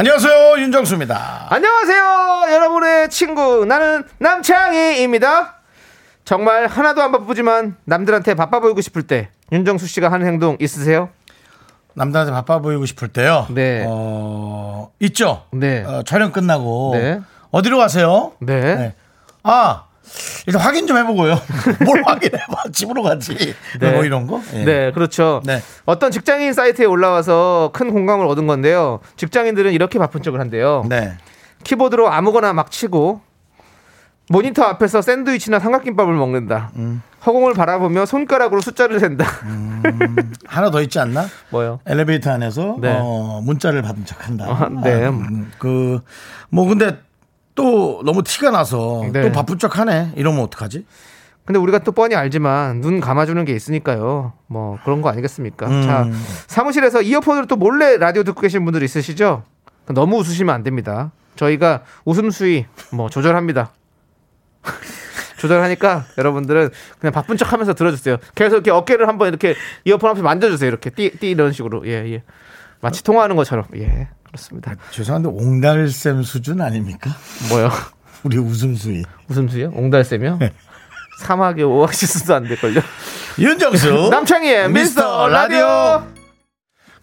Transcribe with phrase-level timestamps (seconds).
[0.00, 1.48] 안녕하세요 윤정수입니다.
[1.50, 3.66] 안녕하세요, 여러분의 친구.
[3.66, 5.56] 나는 남창희입니다.
[6.24, 11.10] 정말 하나도 안 바쁘지만 남들한테 바빠 보이고 싶을 때 윤정수 씨가 하는 행동 있으세요?
[11.92, 13.46] 남들한테 바빠 보이고 싶을 때요.
[13.50, 13.84] 네.
[13.86, 15.44] 어, 있죠.
[15.50, 15.84] 네.
[15.84, 17.20] 어, 촬영 끝나고 네.
[17.50, 18.32] 어디로 가세요?
[18.38, 18.94] 네.
[19.42, 19.84] 아
[20.46, 21.38] 일단 확인 좀 해보고요.
[21.84, 22.64] 뭘 확인해봐.
[22.72, 23.54] 집으로 가지.
[23.80, 23.92] 네.
[23.92, 24.40] 뭐 이런 거.
[24.54, 24.64] 예.
[24.64, 25.42] 네, 그렇죠.
[25.44, 25.62] 네.
[25.84, 29.00] 어떤 직장인 사이트에 올라와서 큰 공감을 얻은 건데요.
[29.16, 30.84] 직장인들은 이렇게 바쁜 척을 한대요.
[30.88, 31.12] 네.
[31.64, 33.20] 키보드로 아무거나 막 치고
[34.28, 36.70] 모니터 앞에서 샌드위치나 삼각김밥을 먹는다.
[36.76, 37.02] 음.
[37.26, 39.26] 허공을 바라보며 손가락으로 숫자를 센다.
[40.46, 41.26] 하나 더 있지 않나?
[41.50, 41.80] 뭐요?
[41.84, 42.96] 엘리베이터 안에서 네.
[42.98, 44.46] 어, 문자를 받은 척한다.
[44.46, 45.10] 아, 네.
[45.58, 46.98] 그뭐 근데
[47.60, 49.20] 또 너무 티가 나서 네.
[49.20, 50.12] 또 바쁜 척하네.
[50.16, 50.86] 이러면 어떡하지?
[51.44, 54.32] 근데 우리가 또 뻔히 알지만 눈 감아주는 게 있으니까요.
[54.46, 55.66] 뭐 그런 거 아니겠습니까?
[55.66, 55.82] 음.
[55.82, 56.08] 자
[56.46, 59.42] 사무실에서 이어폰으로 또 몰래 라디오 듣고 계신 분들 있으시죠?
[59.92, 61.12] 너무 웃으시면 안 됩니다.
[61.36, 63.72] 저희가 웃음 수위 뭐 조절합니다.
[65.38, 68.16] 조절하니까 여러분들은 그냥 바쁜 척 하면서 들어주세요.
[68.34, 70.68] 계속 이렇게 어깨를 한번 이렇게 이어폰 앞에 만져주세요.
[70.68, 72.22] 이렇게 띠, 띠 이런 식으로 예 예.
[72.80, 74.74] 마치 통화하는 것처럼 예 그렇습니다.
[74.92, 77.10] 죄송한데 옹달샘 수준 아닙니까?
[77.48, 77.70] 뭐요?
[78.22, 79.02] 우리 웃음수위.
[79.28, 79.72] 웃음 수요?
[79.74, 80.36] 옹달샘이요?
[80.38, 80.52] 네.
[81.20, 82.80] 사막의 오아시스도 안 될걸요?
[83.38, 86.06] 윤정수 남창희의 미스터 라디오.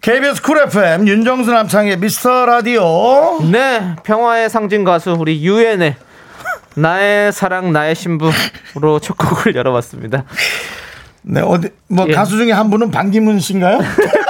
[0.02, 5.96] KBS Cool FM 윤정수 남창희의 미스터 라디오 네, 평화의 상징 가수 우리 유엔의
[6.76, 10.24] 나의 사랑 나의 신부로 첫 곡을 열어봤습니다.
[11.24, 12.14] 네 어디 뭐 예.
[12.14, 13.80] 가수 중에 한 분은 반기문 씨인가요?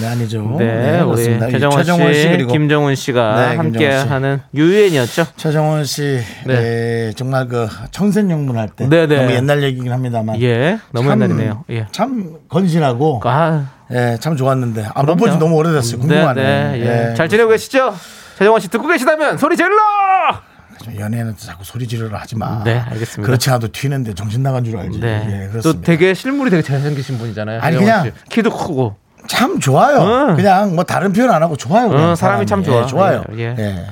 [0.00, 0.56] 네 아니죠.
[0.58, 1.48] 네, 우리 그렇습니다.
[1.48, 4.08] 이 최정원 씨, 최정원 씨 그리고 김정훈 씨가 네, 함께 김정훈 씨.
[4.08, 5.26] 하는 유엔이었죠.
[5.36, 6.54] 최정원 씨 네.
[6.54, 9.16] 네, 정말 그 청생연분 할 때 네, 네.
[9.16, 11.64] 너무 옛날 얘기긴 합니다만 예, 너무 참- 옛날이네요.
[11.70, 11.86] 예.
[11.92, 15.16] 참 건실하고 아, 예, 참 좋았는데 아, 못.
[15.16, 15.98] 본지 너무 오래됐어요.
[16.00, 16.42] 궁금하네.
[16.42, 17.10] 네, 네, 예.
[17.10, 17.14] 예.
[17.14, 17.94] 잘 지내고 계시죠?
[18.38, 19.76] 최정원 씨 듣고 계시다면 소리 질러!
[20.82, 22.62] 좀 연예인은 자꾸 소리 지르러 하지 마.
[22.64, 23.26] 네, 알겠습니다.
[23.26, 24.98] 그렇지 않아도 튀는데 정신 나간 줄 알지.
[24.98, 25.26] 네.
[25.28, 25.82] 예, 또 그렇습니다.
[25.84, 27.60] 되게 실물이 되게 잘생기신 분이잖아요.
[27.60, 28.12] 아니, 그냥 씨.
[28.30, 28.96] 키도 크고.
[29.26, 30.28] 참 좋아요.
[30.30, 30.36] 응.
[30.36, 31.90] 그냥 뭐 다른 표현 안 하고 좋아요.
[31.92, 32.82] 응, 사람이 참 좋아.
[32.82, 33.24] 예, 좋아요.
[33.36, 33.54] 예, 예.
[33.58, 33.86] 예.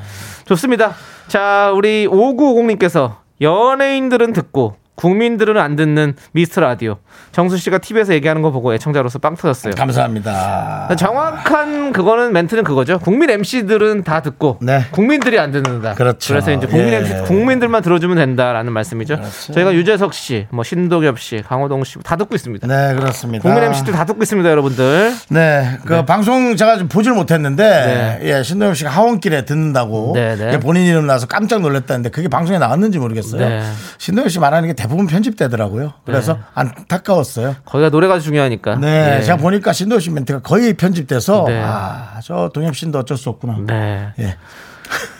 [0.45, 0.95] 좋습니다.
[1.29, 6.97] 자, 우리 5950님께서 연예인들은 듣고 국민들은 안 듣는 미스터 라디오.
[7.33, 9.75] 정수 씨가 TV에서 얘기하는 거 보고 애청자로서 빵 터졌어요.
[9.77, 10.89] 감사합니다.
[10.97, 12.99] 정확한 그거는 멘트는 그거죠.
[12.99, 14.85] 국민 MC들은 다 듣고 네.
[14.91, 15.95] 국민들이 안 듣는다.
[15.95, 16.35] 그렇죠.
[16.35, 16.97] 래서 이제 국민 예.
[16.99, 19.17] MC 국민들만 들어주면 된다라는 말씀이죠.
[19.17, 19.53] 그렇죠.
[19.53, 22.67] 저희가 유재석 씨, 뭐 신동엽 씨, 강호동 씨 다 듣고 있습니다.
[22.67, 23.43] 네, 그렇습니다.
[23.43, 25.15] 국민 MC들 다 듣고 있습니다, 여러분들.
[25.31, 30.53] 네, 그 방송 제가 좀 보질 못했는데, 예, 신동엽 씨가 하원길에 듣는다고 네, 네.
[30.55, 33.49] 예, 본인 이름 나와서 깜짝 놀랐다는데 그게 방송에 나왔는지 모르겠어요.
[33.49, 33.63] 네.
[33.99, 35.95] 신동엽 씨 말하는 게 대부분 편집되더라고요.
[36.05, 37.57] 그래서 안타 까웠어요.
[37.65, 38.77] 거기가 노래가 중요하니까.
[38.77, 39.23] 네, 예.
[39.23, 41.61] 제가 보니까 신동엽 씨 멘트가 거의 편집돼서 네.
[41.65, 43.57] 아, 저 동엽 씨도 어쩔 수 없구나.
[43.67, 44.09] 네.
[44.19, 44.37] 예.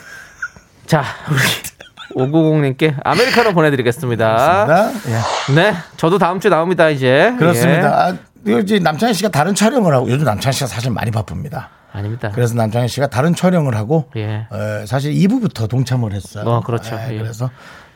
[0.85, 4.65] 자, 우리 590님께 아메리카노 보내드리겠습니다.
[4.65, 5.19] 그렇습니다.
[5.49, 5.53] 예.
[5.55, 7.33] 네, 저도 다음 주에 나옵니다, 이제.
[7.37, 8.07] 그렇습니다.
[8.07, 8.15] 아,
[8.47, 11.69] 요즘 남창희 씨가 다른 촬영을 하고 요즘 남창희 씨가 사실 많이 바쁩니다.
[11.93, 11.97] 예.
[11.99, 12.31] 아닙니다.
[12.33, 14.47] 그래서 남창희 씨가 다른 촬영을 하고 예.
[14.51, 16.45] 어, 사실 2부부터 동참을 했어요.
[16.45, 16.95] 어, 그렇죠.
[16.95, 17.17] 예, 예.
[17.17, 17.49] 그래서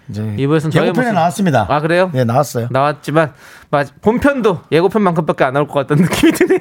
[0.09, 1.65] 이제 이부에서는 저희 예고편에 모습- 나왔습니다.
[1.69, 2.09] 아, 그래요?
[2.13, 2.67] 네, 나왔어요.
[2.71, 3.33] 나왔지만,
[3.69, 6.59] 맞, 본편도 예고편만큼밖에 안 나올 것 같다는 느낌이 드네요.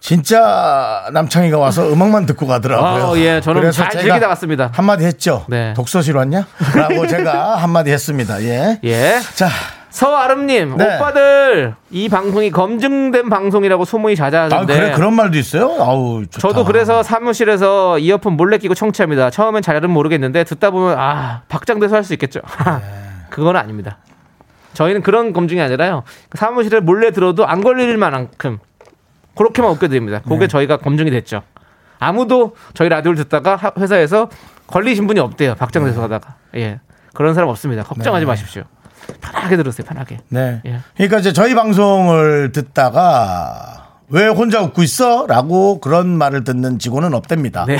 [0.00, 3.12] 진짜 남창희가 와서 음악만 듣고 가더라고요.
[3.12, 4.70] 아, 예, 저는 그래서 잘 제가 왔습니다.
[4.72, 5.44] 한마디 했죠.
[5.48, 5.74] 네.
[5.74, 6.46] 독서실 왔냐?
[6.74, 8.42] 라고 제가 한마디 했습니다.
[8.42, 8.80] 예.
[8.82, 9.20] 예.
[9.34, 9.48] 자,
[9.90, 10.96] 서아름님, 네.
[10.96, 14.74] 오빠들, 이 방송이 검증된 방송이라고 소문이 아, 자자하던데.
[14.74, 15.76] 그래 그런 말도 있어요?
[15.80, 16.38] 아우, 좋다.
[16.38, 19.30] 저도 그래서 사무실에서 이어폰 몰래 끼고 청취합니다.
[19.30, 22.40] 처음엔 잘은 모르겠는데 듣다 보면 아 박장대소 할 수 있겠죠.
[22.64, 23.26] 네.
[23.30, 23.98] 그건 아닙니다.
[24.74, 26.04] 저희는 그런 검증이 아니라요.
[26.34, 28.58] 사무실에 몰래 들어도 안 걸릴 만큼
[29.36, 30.20] 그렇게만 웃겨드립니다.
[30.22, 30.48] 그게 네.
[30.48, 31.42] 저희가 검증이 됐죠.
[31.98, 34.28] 아무도 저희 라디오를 듣다가 하- 회사에서
[34.68, 35.56] 걸리신 분이 없대요.
[35.56, 36.36] 박장대소 하다가.
[36.56, 36.80] 예.
[37.12, 37.82] 그런 사람 없습니다.
[37.82, 38.26] 걱정하지 네.
[38.26, 38.62] 마십시오.
[39.20, 39.86] 편하게 들으세요.
[39.86, 40.18] 편하게.
[40.28, 40.60] 네.
[40.66, 40.80] 예.
[40.96, 45.26] 그러니까 이제 저희 방송을 듣다가 왜 혼자 웃고 있어?
[45.26, 47.64] 라고 그런 말을 듣는 직원은 없답니다.
[47.66, 47.78] 네.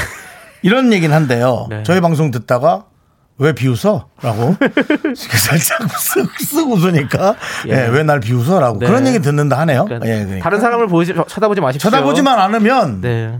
[0.63, 1.67] 이런 얘기는 한데요.
[1.71, 1.83] 네.
[1.85, 2.85] 저희 방송 듣다가
[3.39, 4.07] 왜 비웃어?
[4.21, 4.55] 라고.
[5.17, 7.37] 살짝 쓱, 쓱 웃으니까.
[7.69, 7.73] 예.
[7.73, 8.61] 예, 왜날 비웃어?
[8.61, 8.79] 라고.
[8.79, 8.87] 네.
[8.87, 9.87] 그런 얘기 듣는다 하네요.
[9.87, 10.45] 그러니까 예, 그러니까.
[10.45, 11.91] 다른 사람을 보지 쳐다보지 마십시오.
[11.91, 13.01] 쳐다보지만 않으면.
[13.01, 13.39] 네.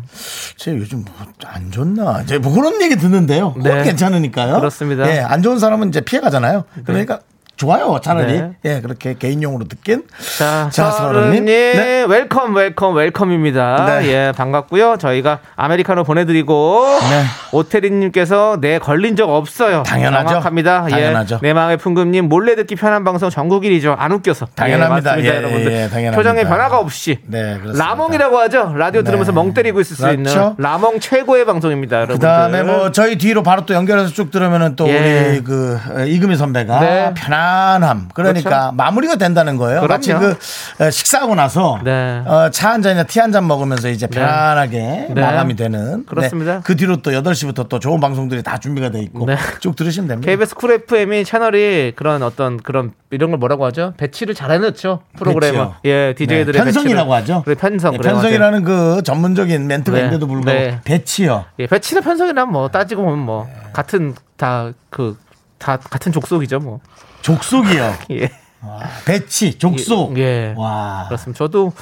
[0.57, 1.15] 쟤 요즘 뭐
[1.53, 2.21] 안 좋나.
[2.23, 3.55] 이제 뭐 그런 얘기 듣는데요.
[3.55, 3.83] 그건 네.
[3.85, 4.57] 괜찮으니까요.
[4.57, 5.09] 그렇습니다.
[5.11, 6.65] 예, 안 좋은 사람은 이제 피해 가잖아요.
[6.85, 7.21] 그러니까
[7.61, 8.01] 좋아요.
[8.03, 8.41] 차라리.
[8.41, 8.53] 네.
[8.65, 10.05] 예, 그렇게 개인용으로 듣긴.
[10.39, 11.45] 자, 자, 서른님.
[11.45, 12.07] 네.
[12.09, 14.01] Welcome welcome welcome입니다.
[14.01, 14.07] 네.
[14.09, 14.97] 예, 반갑고요.
[14.97, 17.25] 저희가 아메리카노 보내드리고 네.
[17.53, 19.83] 오태리님께서 네 걸린 적 없어요.
[19.83, 20.29] 당연하죠.
[20.29, 20.87] 정확합니다.
[20.89, 21.41] 당연하죠.
[21.43, 23.95] 예, 내 마음의 풍금님 몰래 듣기 편한 방송 전국 1위죠.
[23.99, 24.47] 안 웃겨서.
[24.55, 25.21] 당연합니다.
[25.21, 25.67] 예, 예, 여러분들.
[25.71, 26.17] 예, 당연합니다.
[26.17, 27.19] 표정에 변화가 없이.
[27.27, 27.85] 네, 그렇습니다.
[27.85, 28.73] 라몽이라고 하죠.
[28.75, 30.17] 라디오 들으면서 멍 때리고 있을 수 그렇죠.
[30.17, 31.97] 있는 라몽 최고의 방송입니다.
[31.99, 32.19] 여러분들.
[32.19, 35.29] 그 다음에 뭐 저희 뒤로 바로 또 연결해서 쭉 들으면은 또 예.
[35.33, 37.13] 우리 그 어, 이금희 선배가 네.
[37.51, 38.09] 편안함.
[38.15, 38.73] 그러니까 그렇죠.
[38.77, 39.81] 마무리가 된다는 거예요.
[39.81, 39.95] 그럼요.
[39.95, 40.37] 마치 그
[40.85, 42.23] 어, 식사하고 나서 네.
[42.27, 45.21] 어, 차 한 잔이나 티 한 잔 먹으면서 이제 편안하게 네.
[45.21, 46.05] 마감이 되는.
[46.07, 46.55] 그렇습니다.
[46.57, 46.61] 네.
[46.65, 49.37] 그 뒤로 또 8시부터 또 좋은 방송들이 다 준비가 돼 있고 네.
[49.61, 50.31] 쭉 들으시면 됩니다.
[50.31, 53.95] KBS 쿨 FM이 채널이 그런 어떤 그런 이런 걸 뭐라고 하죠?
[53.97, 55.01] 배치를 잘 해놓죠.
[55.17, 55.53] 프로그램을.
[55.59, 55.75] 그렇죠.
[55.85, 57.43] 예, DJ들의 네, 편성이라고 하죠.
[57.45, 57.93] 그래, 편성.
[57.93, 60.05] 네, 그래, 편성이라는 그 전문적인 멘트가 네.
[60.05, 60.81] 있는데도 불구하고 네.
[60.85, 61.45] 배치요.
[61.59, 63.71] 예, 배치나 편성이나 뭐 따지고 보면 뭐 네.
[63.73, 65.19] 같은 다그
[65.59, 66.81] 다 같은 족속이죠, 뭐.
[67.23, 67.95] 족속이요.
[68.13, 68.31] 예.
[68.63, 70.19] 와, 배치, 족속.
[70.19, 70.55] 예.
[70.57, 71.05] 와.
[71.09, 71.39] 그렇습니다.
[71.39, 71.73] 저도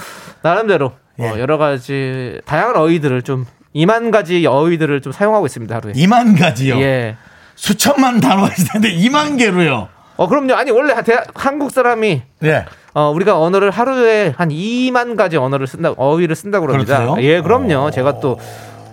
[0.43, 1.29] 나름대로 예.
[1.29, 5.93] 어, 여러 가지 다양한 어휘들을 좀 2만 가지 어휘들을 좀 사용하고 있습니다, 하루에.
[5.93, 6.79] 2만 가지요.
[6.81, 7.17] 예.
[7.57, 9.89] 수천만 단어가 있는데 2만 개로요.
[10.17, 10.55] 어, 그럼요.
[10.55, 12.65] 아니, 원래 대- 한국 사람이 예.
[12.95, 16.99] 어, 우리가 언어를 하루에 한 2만 가지 언어를 쓴다, 어휘를 쓴다고 그럽니다.
[17.01, 17.25] 그렇대요?
[17.29, 17.91] 예, 그럼요.
[17.91, 18.39] 제가 또,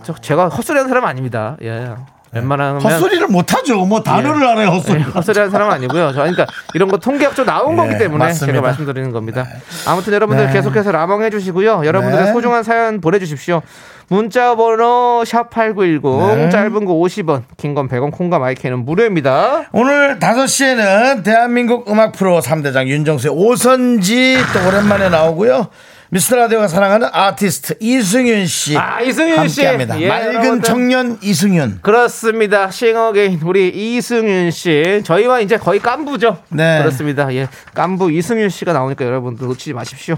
[0.03, 1.57] 저, 제가 헛소리하는 사람 아닙니다.
[1.63, 1.91] 예.
[2.35, 2.81] 웬만하면.
[2.81, 3.85] 헛소리를 못하죠.
[3.85, 4.99] 뭐 단어를 알아요, 헛소리.
[4.99, 6.11] 예, 헛소리하는 사람은 아니고요.
[6.11, 8.53] 저 그러니까 이런 거 통계학적으로 나온 예, 거기 때문에 맞습니다.
[8.57, 9.45] 제가 말씀드리는 겁니다.
[9.87, 10.53] 아무튼 여러분들 네.
[10.53, 11.85] 계속해서 라멍 해 주시고요.
[11.85, 12.31] 여러분들의 네.
[12.33, 13.61] 소중한 사연 보내주십시오.
[14.07, 16.49] 문자 번호 샵8910 네.
[16.51, 19.63] 짧은 거 50원 긴 건 100원 콩과 마이크는 무료입니다.
[19.71, 25.67] 오늘 5시에는 대한민국 음악 프로 3대장 윤정수의 오선지 또 오랜만에 나오고요.
[26.15, 28.77] 미스터 라디오가 사랑하는 아티스트 이승윤 씨.
[28.77, 29.65] 아, 이승윤 씨.
[29.65, 29.99] 함께합니다.
[29.99, 30.61] 예, 맑은 여러분들.
[30.61, 31.79] 청년 이승윤.
[31.81, 32.71] 그렇습니다.
[32.71, 36.41] 싱어게인 우리 이승윤 씨 저희와 이제 거의 깐부죠.
[36.51, 36.79] 네.
[36.79, 37.33] 그렇습니다.
[37.33, 40.15] 예, 깐부 이승윤 씨가 나오니까 여러분들 놓치지 마십시오.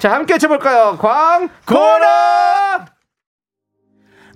[0.00, 0.98] 자, 함께 쳐볼까요?
[0.98, 2.95] 광고라.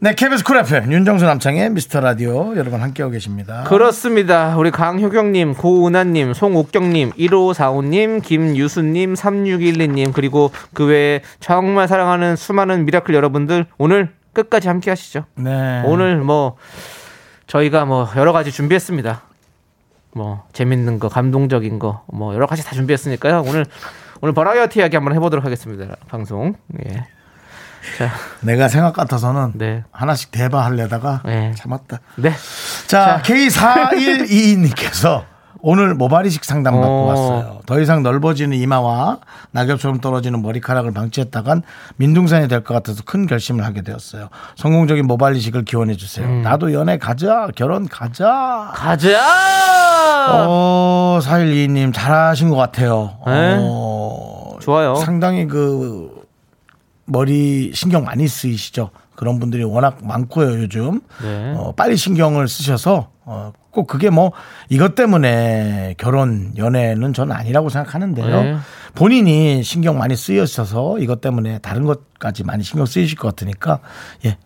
[0.03, 3.65] 네, KBS 쿨 FM 윤정수 남창희의 미스터 라디오 여러분 함께하고 계십니다.
[3.65, 4.57] 그렇습니다.
[4.57, 13.67] 우리 강효경님, 고은하님, 송옥경님, 1545님, 김유수님, 3612님, 그리고 그 외에 정말 사랑하는 수많은 Miracle 여러분들
[13.77, 15.27] 오늘 끝까지 함께 하시죠.
[15.35, 15.83] 네.
[15.85, 16.57] 오늘 뭐
[17.47, 19.21] 저희가 뭐 여러 가지 준비했습니다.
[20.15, 23.45] 뭐 재밌는 거, 감동적인 거, 뭐 여러 가지 다 준비했으니까요.
[23.47, 23.67] 오늘
[24.23, 25.95] 오늘 버라이어티 이야기 한번 해보도록 하겠습니다.
[26.09, 26.55] 방송.
[26.87, 27.07] 예.
[27.99, 28.11] 자,
[28.41, 31.53] 내가 생각 같아서는 네, 하나씩 대바 하려다가 네.
[31.57, 31.99] 참았다.
[32.17, 32.33] 네.
[32.87, 35.25] 자, K4122님께서
[35.63, 37.07] 오늘 모발이식 상담 받고 어.
[37.07, 37.61] 왔어요.
[37.67, 39.19] 더 이상 넓어지는 이마와
[39.51, 41.63] 낙엽처럼 떨어지는 머리카락을 방치했다간
[41.97, 44.29] 민둥산이 될 것 같아서 큰 결심을 하게 되었어요.
[44.57, 46.27] 성공적인 모발이식을 기원해 주세요.
[46.27, 46.41] 음.
[46.43, 48.71] 나도 연애 가자, 결혼 가자.
[48.75, 49.19] 가자.
[50.47, 53.19] 어, 4122님 잘하신 것 같아요.
[53.27, 53.59] 네.
[53.61, 54.95] 어, 좋아요.
[54.97, 56.10] 상당히 그
[57.11, 58.91] 머리 신경 많이 쓰이시죠.
[59.17, 61.01] 그런 분들이 워낙 많고요, 요즘.
[61.23, 61.55] 네.
[61.57, 64.33] 어, 빨리 신경을 쓰셔서 어, 꼭 그게 뭐
[64.69, 68.43] 이것 때문에 결혼, 연애는 저는 아니라고 생각하는데요.
[68.43, 68.57] 네.
[68.95, 73.81] 본인이 신경 많이 쓰여셔서 이것 때문에 다른 것까지 많이 신경 쓰이실 것 같으니까
[74.25, 74.39] 예,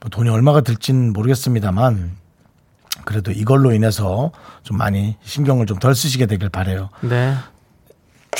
[0.00, 2.12] 뭐 돈이 얼마가 들진 모르겠습니다만
[3.04, 4.30] 그래도 이걸로 인해서
[4.62, 6.90] 좀 많이 신경을 좀 덜 쓰시게 되길 바래요.
[7.00, 7.34] 네.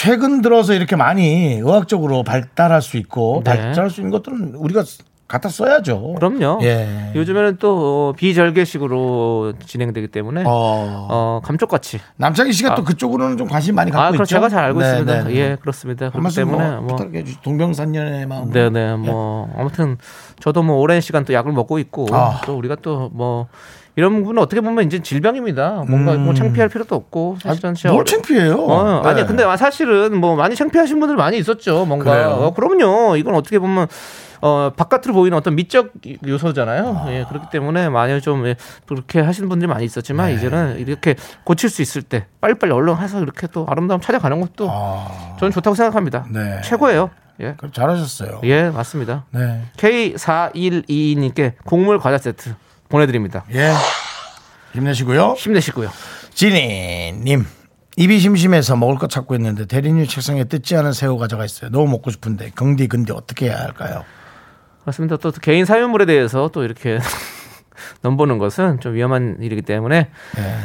[0.02, 3.50] 최근 들어서 이렇게 많이 의학적으로 발달할 수 있고 네.
[3.50, 4.84] 발전할 수 있는 것들은 우리가
[5.26, 6.14] 갖다 써야죠.
[6.14, 6.60] 그럼요.
[6.62, 7.12] 예.
[7.16, 11.98] 요즘에는 또 어, 비절개식으로 진행되기 때문에 어, 어, 감쪽같이.
[12.16, 14.24] 남창희 씨가 또 그쪽으로는 좀 관심 많이 갖고 아, 있죠.
[14.24, 15.24] 제가 잘 알고 네, 있습니다.
[15.24, 15.34] 네.
[15.34, 16.06] 예, 그렇습니다.
[16.06, 18.50] 한 그렇기 말씀 때문에 뭐뭐 부탁해 주시 동병산연의 마음.
[18.52, 19.98] 네 네 뭐 아무튼
[20.40, 22.40] 저도 뭐 오랜 시간 또 약을 먹고 있고 아.
[22.46, 23.48] 또 우리가 또 뭐
[23.98, 25.82] 이런 부분은 어떻게 보면 이제 질병입니다.
[25.88, 27.90] 뭔가 뭐 창피할 필요도 없고 사실은 음.
[27.90, 28.54] 뭘 창피해요?
[28.54, 29.08] 어, 네.
[29.08, 31.84] 아니 근데 사실은 뭐 많이 창피하신 분들 많이 있었죠.
[31.84, 32.28] 뭔가 그래요?
[32.28, 33.16] 어, 그럼요.
[33.16, 33.88] 이건 어떻게 보면
[34.40, 37.06] 어 바깥으로 보이는 어떤 미적 요소잖아요.
[37.08, 38.54] 예, 그렇기 때문에 많이 좀 예,
[38.86, 40.34] 그렇게 하시는 분들이 많이 있었지만 네.
[40.36, 45.34] 이제는 이렇게 고칠 수 있을 때 빨리빨리 얼른 해서 이렇게 또 아름다움 찾아가는 것도 아,
[45.40, 46.24] 저는 좋다고 생각합니다.
[46.30, 46.60] 네.
[46.62, 47.10] 최고예요.
[47.40, 47.54] 예.
[47.56, 48.42] 그럼 잘하셨어요.
[48.44, 49.24] 예, 맞습니다.
[49.32, 49.62] 네.
[49.76, 52.54] K4122님께 곡물 과자 세트
[52.88, 53.44] 보내드립니다.
[53.52, 53.72] 예.
[54.72, 55.34] 힘내시고요.
[55.36, 55.90] 힘내시고요.
[56.34, 57.44] 진희님.
[57.96, 61.70] 입이 심심해서 먹을 거 찾고 있는데 대리님 책상에 뜯지 않은 새우 과자가 있어요.
[61.70, 64.04] 너무 먹고 싶은데 경디 근데 어떻게 해야 할까요?
[64.82, 65.16] 그렇습니다.
[65.16, 67.00] 또 개인 사연물에 대해서 또 이렇게
[68.02, 70.56] 넘보는 것은 좀 위험한 일이기 때문에 네.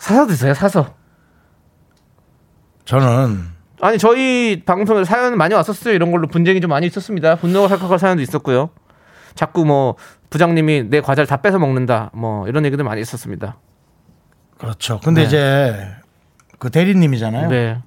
[0.00, 0.54] 사서 드세요.
[0.54, 0.94] 사서.
[2.84, 3.44] 저는
[3.80, 5.94] 아니 저희 방송에 사연 많이 왔었어요.
[5.94, 7.36] 이런 걸로 분쟁이 좀 많이 있었습니다.
[7.36, 8.70] 분노가 살컥할 사연도 있었고요.
[9.34, 9.96] 자꾸 뭐
[10.30, 12.10] 부장님이 내 과자를 다 뺏어 먹는다.
[12.12, 13.56] 뭐 이런 얘기도 많이 있었습니다.
[14.58, 15.00] 그렇죠.
[15.02, 15.26] 근데 네.
[15.26, 15.86] 이제
[16.58, 17.48] 그 대리님이잖아요.
[17.48, 17.78] 네,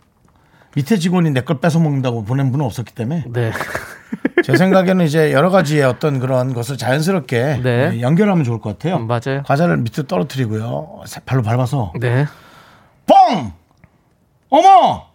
[0.76, 3.52] 밑에 직원이 내 걸 뺏어 먹는다고 보낸 분은 없었기 때문에 네,
[4.44, 8.02] 제 생각에는 이제 여러 가지의 어떤 그런 것을 자연스럽게 네.
[8.02, 8.98] 연결하면 좋을 것 같아요.
[8.98, 9.44] 음, 맞아요.
[9.46, 11.02] 과자를 밑에 떨어뜨리고요.
[11.26, 12.26] 발로 밟아서 네,
[13.06, 13.52] 뻥!
[14.50, 15.08] 어머!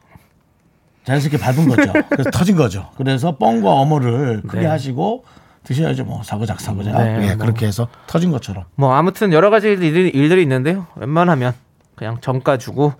[1.05, 1.93] 자연스럽게 밟은 거죠.
[2.11, 2.89] 그래서 터진 거죠.
[2.97, 4.67] 그래서 뻥과 어머를 크게 네.
[4.67, 5.25] 하시고
[5.65, 6.05] 드셔야죠.
[6.05, 6.97] 뭐 사고작 사고작.
[6.97, 7.47] 네, 예, 뭐.
[7.47, 8.65] 그렇게 해서 터진 것처럼.
[8.75, 10.87] 뭐 아무튼 여러 가지 일들이, 일들이 있는데요.
[10.97, 11.55] 웬만하면
[11.95, 12.95] 그냥 정가 주고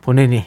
[0.00, 0.44] 본인이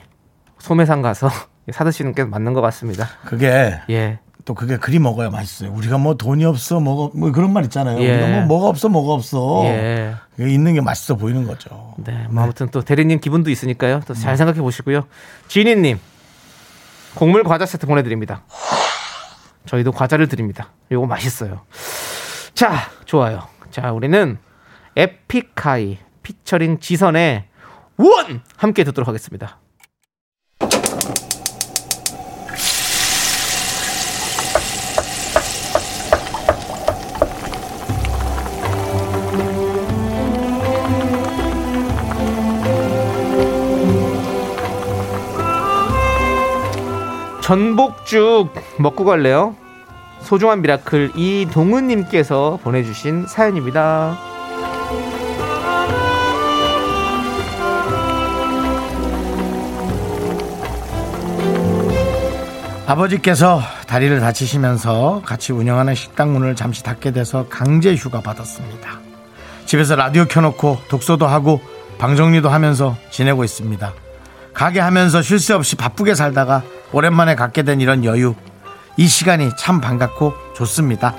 [0.59, 1.29] 소매상 가서
[1.71, 3.07] 사 드시는 게 맞는 것 같습니다.
[3.25, 5.71] 그게 예, 또 그게 그리 먹어야 맛있어요.
[5.71, 7.99] 우리가 뭐 돈이 없어 뭐가 뭐 그런 말 있잖아요.
[8.01, 8.11] 예.
[8.13, 9.63] 우리가 뭐 뭐가 없어 뭐가 없어.
[9.65, 10.15] 예.
[10.37, 11.95] 있는 게 맛있어 보이는 거죠.
[11.97, 14.01] 네, 뭐 아무튼 또 대리님 기분도 있으니까요.
[14.05, 15.05] 또잘 생각해 보시고요.
[15.47, 15.99] 지니님
[17.15, 18.43] 곡물 과자 세트 보내드립니다.
[19.65, 20.71] 저희도 과자를 드립니다.
[20.91, 21.61] 요거 맛있어요.
[22.53, 23.47] 자, 좋아요.
[23.71, 24.37] 자, 우리는
[24.95, 27.45] 에픽하이 피처링 지선의
[27.97, 29.59] 원 함께 듣도록 하겠습니다.
[47.45, 48.49] 전복죽
[48.79, 49.55] 먹고 갈래요?
[50.21, 54.17] 소중한 Miracle 이동은님께서 보내주신 사연입니다.
[62.87, 69.01] 아버지께서 다리를 다치시면서 같이 운영하는 식당 문을 잠시 닫게 돼서 강제 휴가 받았습니다.
[69.67, 71.61] 집에서 라디오 켜놓고 독서도 하고
[71.99, 74.04] 방 정리도 하면서 지내고 있습니다.
[74.55, 78.33] 가게 하면서 쉴 새 없이 바쁘게 살다가 오랜만에 갖게 된 이런 여유.
[78.97, 81.13] 이 시간이 참 반갑고 좋습니다.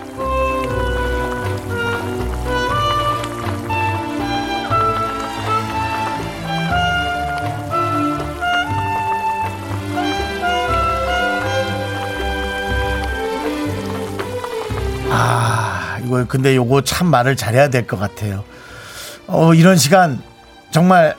[15.11, 18.45] 아, 이거 근데 요거 참 말을 잘해야 될 것 같아요.
[19.27, 20.21] 어, 이런 시간
[20.71, 21.15] 정말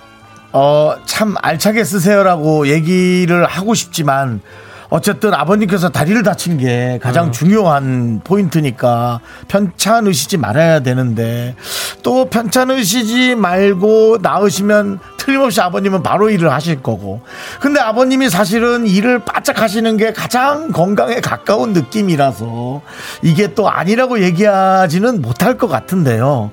[0.59, 4.41] 어, 참 알차게 쓰세요라고 얘기를 하고 싶지만
[4.89, 11.55] 어쨌든 아버님께서 다리를 다친 게 가장 중요한 포인트니까 편찮으시지 말아야 되는데
[12.01, 17.21] 또 편찮으시지 말고 나으시면 틀림없이 아버님은 바로 일을 하실 거고.
[17.59, 22.81] 근데 아버님이 사실은 일을 바짝 하시는 게 가장 건강에 가까운 느낌이라서
[23.21, 26.49] 이게 또 아니라고 얘기하지는 못할 것 같은데요.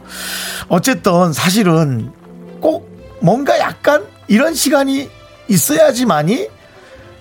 [0.68, 2.12] 어쨌든 사실은
[2.60, 2.93] 꼭
[3.24, 5.10] 뭔가 약간 이런 시간이
[5.48, 6.48] 있어야지만이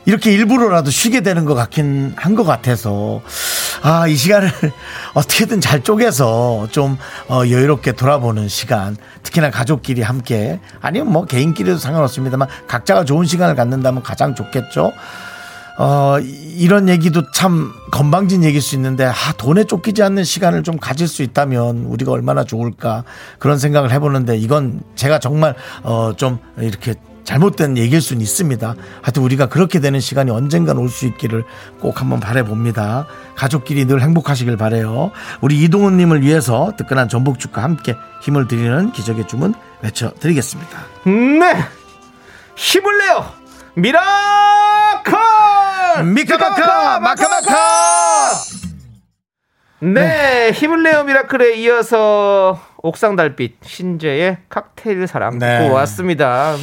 [0.05, 3.22] 이렇게 일부러라도 쉬게 되는 것 같긴 한 것 같아서
[3.83, 4.51] 아 이 시간을
[5.15, 6.98] 어떻게든 잘 쪼개서 좀
[7.29, 14.03] 어, 여유롭게 돌아보는 시간 특히나 가족끼리 함께 아니면 뭐 개인끼리도 상관없습니다만 각자가 좋은 시간을 갖는다면
[14.03, 14.91] 가장 좋겠죠.
[15.77, 20.77] 어, 이- 이런 얘기도 참 건방진 얘기일 수 있는데, 아, 돈에 쫓기지 않는 시간을 좀
[20.77, 23.03] 가질 수 있다면 우리가 얼마나 좋을까
[23.39, 28.75] 그런 생각을 해보는데 이건 제가 정말, 어, 좀 이렇게 잘못된 얘기일 수는 있습니다.
[29.01, 31.46] 하여튼 우리가 그렇게 되는 시간이 언젠간 올 수 있기를
[31.80, 33.08] 꼭 한번 바라봅니다.
[33.36, 35.10] 가족끼리 늘 행복하시길 바래요.
[35.39, 40.77] 우리 이동훈님을 위해서 뜨끈한 전복죽과 함께 힘을 드리는 기적의 주문 외쳐드리겠습니다.
[41.06, 41.63] 네!
[42.58, 43.25] 힘을 내요!
[43.75, 45.13] Miracle!
[46.13, 47.00] 미카마카!
[47.00, 48.32] 마카마카!
[49.80, 55.60] 네, 힘을 내요 미라클에 이어서 옥상 달빛 신재의 칵테일 사랑 네.
[55.63, 56.56] 듣고 왔습니다.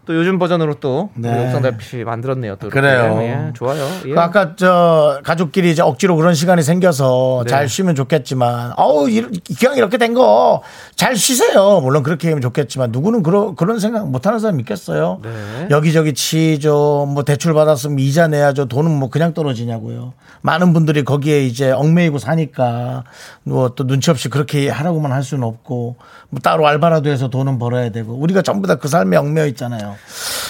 [0.00, 1.28] 뭐, 또 요즘 버전으로 또 네.
[1.30, 2.56] 우리 옥상 달빛이 만들었네요.
[2.56, 2.80] 또 이렇게.
[2.80, 3.18] 그래요.
[3.22, 3.86] 예, 좋아요.
[4.06, 4.14] 예.
[4.14, 7.50] 그 아까 저 가족끼리 이제 억지로 그런 시간이 생겨서 네.
[7.50, 9.22] 잘 쉬면 좋겠지만 어우 이-
[9.56, 10.62] 기왕 이렇게 된 거
[10.96, 11.80] 잘 쉬세요.
[11.80, 15.20] 물론 그렇게 하면 좋겠지만 누구는 그런 그런 생각 못 하는 사람 있겠어요.
[15.22, 15.68] 네.
[15.70, 17.06] 여기저기 치죠.
[17.08, 18.66] 뭐 대출 받았으면 이자 내야죠.
[18.66, 20.12] 돈은 뭐 그냥 떨어지냐고요.
[20.42, 23.04] 많은 분들이 거기에 이제 얽매이고 사니까
[23.44, 25.96] 뭐 또 눈치 없이 그렇게 하라고만 할 수는 없고
[26.30, 29.89] 뭐 따로 알바라도 해서 돈은 벌어야 되고 우리가 전부 다 그 삶에 얽매여 있잖아요.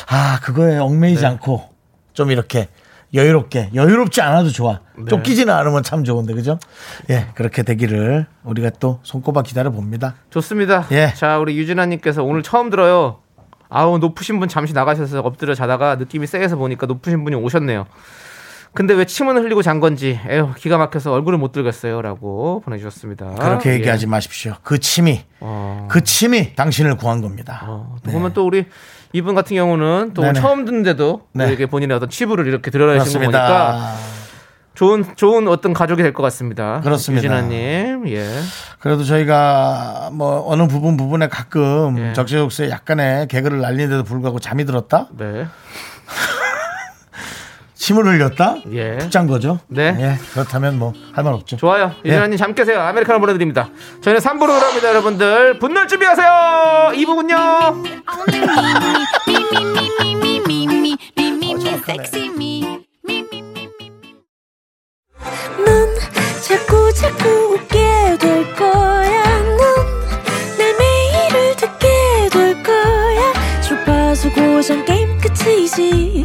[0.08, 1.68] 아 그거에 얽매이지 않고
[2.12, 2.68] 좀 이렇게
[3.12, 6.58] 여유롭게 여유롭지 않아도 좋아 쫓기지는 않으면 참 좋은데 그죠?
[7.10, 10.14] 예 그렇게 되기를 우리가 또 손꼽아 기다려 봅니다.
[10.30, 10.86] 좋습니다.
[10.92, 11.12] 예.
[11.16, 13.18] 자, 우리 유진아님께서 오늘 처음 들어요.
[13.68, 17.86] 아우 높으신 분 잠시 나가셔서 엎드려 자다가 느낌이 세해서 보니까 높으신 분이 오셨네요.
[18.72, 23.34] 근데 왜 침은 흘리고 잔 건지 에휴 기가 막혀서 얼굴을 못 들겠어요라고 보내주셨습니다.
[23.34, 23.74] 그렇게 예.
[23.74, 24.54] 얘기하지 마십시오.
[24.62, 25.88] 그 침이 어.
[25.90, 27.64] 그 침이 당신을 구한 겁니다.
[27.66, 28.66] 어, 또 보면 또 우리
[29.12, 30.40] 이분 같은 경우는 또 네네.
[30.40, 31.48] 처음 듣는데도 네.
[31.48, 33.94] 이렇게 본인의 어떤 치부를 이렇게 드러내신 거 보니까 그렇습니다.
[34.74, 36.80] 좋은 좋은 어떤 가족이 될 것 같습니다.
[36.80, 37.24] 그렇습니다.
[37.24, 38.28] 유진아님, 예.
[38.78, 42.12] 그래도 저희가 뭐 어느 부분 부분에 가끔 예.
[42.12, 45.08] 적재적소에 약간의 개그를 날리는데도 불구하고 잠이 들었다?
[45.18, 45.46] 네.
[47.80, 48.56] 침을 흘렸다?
[48.72, 48.98] 예.
[48.98, 49.58] 푹잔 거죠?
[49.68, 49.96] 네.
[49.98, 50.18] 예.
[50.34, 51.56] 그렇다면 뭐, 할 말 없죠.
[51.56, 51.92] 좋아요.
[52.04, 52.36] 유진아님 예.
[52.36, 52.78] 잠 깨세요.
[52.82, 53.70] 아메리카노 보내드립니다.
[54.02, 55.58] 저희는 3부로 돌아옵니다, 여러분들.
[55.58, 56.92] 분노 준비하세요!
[56.94, 58.00] 2부군요!
[66.42, 69.22] 자꾸 자꾸 웃게 될 거야.
[70.58, 71.88] 넌내 매일을 듣게
[72.32, 73.32] 될 거야.
[73.62, 76.24] 주파수 고정 게임 끝이지.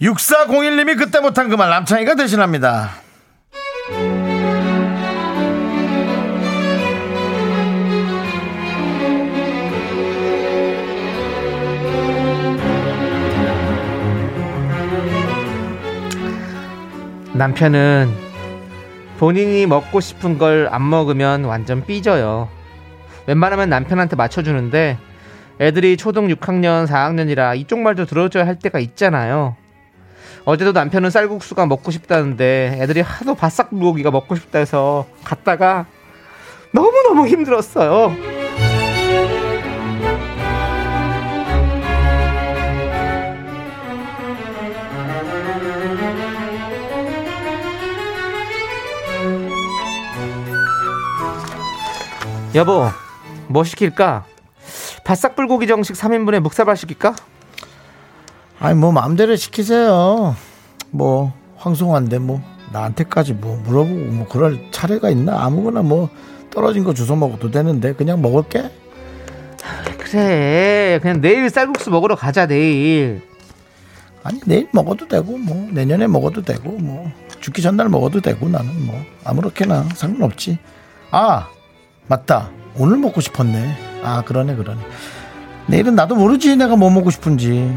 [0.00, 2.90] 6401님이 그때 못한 그 말 남창희가 대신합니다.
[17.34, 18.08] 남편은
[19.18, 22.48] 본인이 먹고 싶은 걸 안 먹으면 완전 삐져요.
[23.26, 24.98] 웬만하면 남편한테 맞춰주는데
[25.60, 29.56] 애들이 초등 6학년, 4학년이라 이쪽 말도 들어줘야 할 때가 있잖아요.
[30.48, 35.84] 어제도 남편은 쌀국수가 먹고 싶다는데 애들이 하도 바싹 불고기가 먹고 싶다 해서 갔다가
[36.72, 38.16] 너무너무 힘들었어요.
[52.54, 52.86] 여보,
[53.48, 54.24] 뭐 시킬까?
[55.04, 57.14] 바싹 불고기 정식 3인분에 묵사발 시킬까?
[58.60, 60.34] 아니 뭐 마음대로 시키세요.
[60.90, 62.40] 뭐 황송한데 뭐
[62.72, 66.08] 나한테까지 뭐 물어보고 뭐 그럴 차례가 있나 아무거나 뭐
[66.50, 68.70] 떨어진 거 주워 먹어도 되는데 그냥 먹을게.
[69.98, 73.20] 그래, 그냥 내일 쌀국수 먹으러 가자, 내일.
[74.22, 79.00] 아니 내일 먹어도 되고 뭐 내년에 먹어도 되고 뭐 죽기 전날 먹어도 되고 나는 뭐
[79.24, 80.58] 아무렇게나 상관없지.
[81.10, 81.48] 아
[82.06, 84.00] 맞다 오늘 먹고 싶었네.
[84.02, 84.80] 아 그러네 그러네.
[85.66, 87.76] 내일은 나도 모르지 내가 뭐 먹고 싶은지.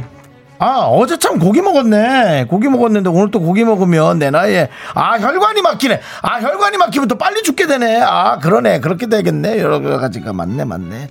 [0.61, 2.45] 아 어제 참 고기 먹었네.
[2.47, 5.99] 고기 먹었는데 오늘 또 고기 먹으면 내 나이에 아 혈관이 막히네.
[6.21, 7.99] 아 혈관이 막히면 또 빨리 죽게 되네.
[8.03, 9.59] 아 그러네 그렇게 되겠네.
[9.59, 11.09] 여러 가지가 맞네 맞네.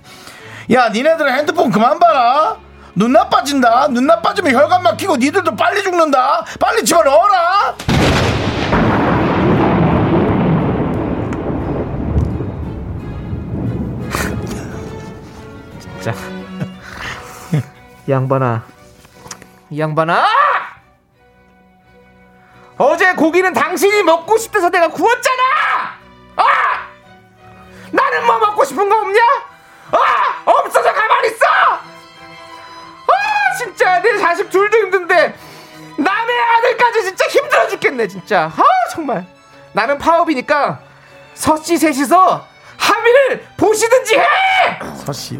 [0.71, 2.55] 야 니네들은 핸드폰 그만 봐라.
[2.95, 3.89] 눈 나빠진다.
[3.89, 6.45] 눈 나빠지면 혈관 막히고 니들도 빨리 죽는다.
[6.57, 7.75] 빨리 집어넣어라.
[15.99, 16.13] 자.
[18.07, 18.80] 이 양반아.
[19.71, 20.27] 이 양반아!
[22.77, 25.43] 어제 고기는 당신이 먹고 싶대서 내가 구웠잖아!
[26.35, 26.43] 아!
[27.91, 29.19] 나는 뭐 먹고 싶은 거 없냐?
[29.91, 30.43] 아!
[30.45, 31.45] 없어서 가만히 있어!
[31.47, 31.81] 아!
[33.57, 35.35] 진짜 내 자식 둘도 힘든데
[35.97, 39.25] 남의 아들까지 진짜 힘들어 죽겠네 진짜 아 정말
[39.71, 40.79] 나는 파업이니까
[41.33, 42.45] 서씨 셋이서
[42.77, 44.25] 합의를 보시든지 해!
[45.05, 45.39] 서씨.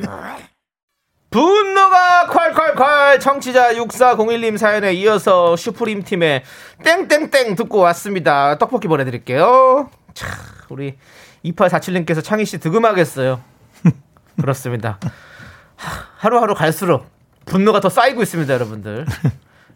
[1.31, 6.43] 분노가 콸콸콸 청취자 6401님 사연에 이어서 슈프림 팀의
[6.83, 8.57] 땡땡땡 듣고 왔습니다.
[8.57, 9.89] 떡볶이 보내드릴게요.
[10.13, 10.27] 차,
[10.67, 10.97] 우리
[11.45, 13.41] 2847님께서 창희 씨 득음하겠어요.
[14.41, 14.99] 그렇습니다.
[15.77, 17.09] 하, 하루하루 갈수록
[17.45, 19.05] 분노가 더 쌓이고 있습니다, 여러분들.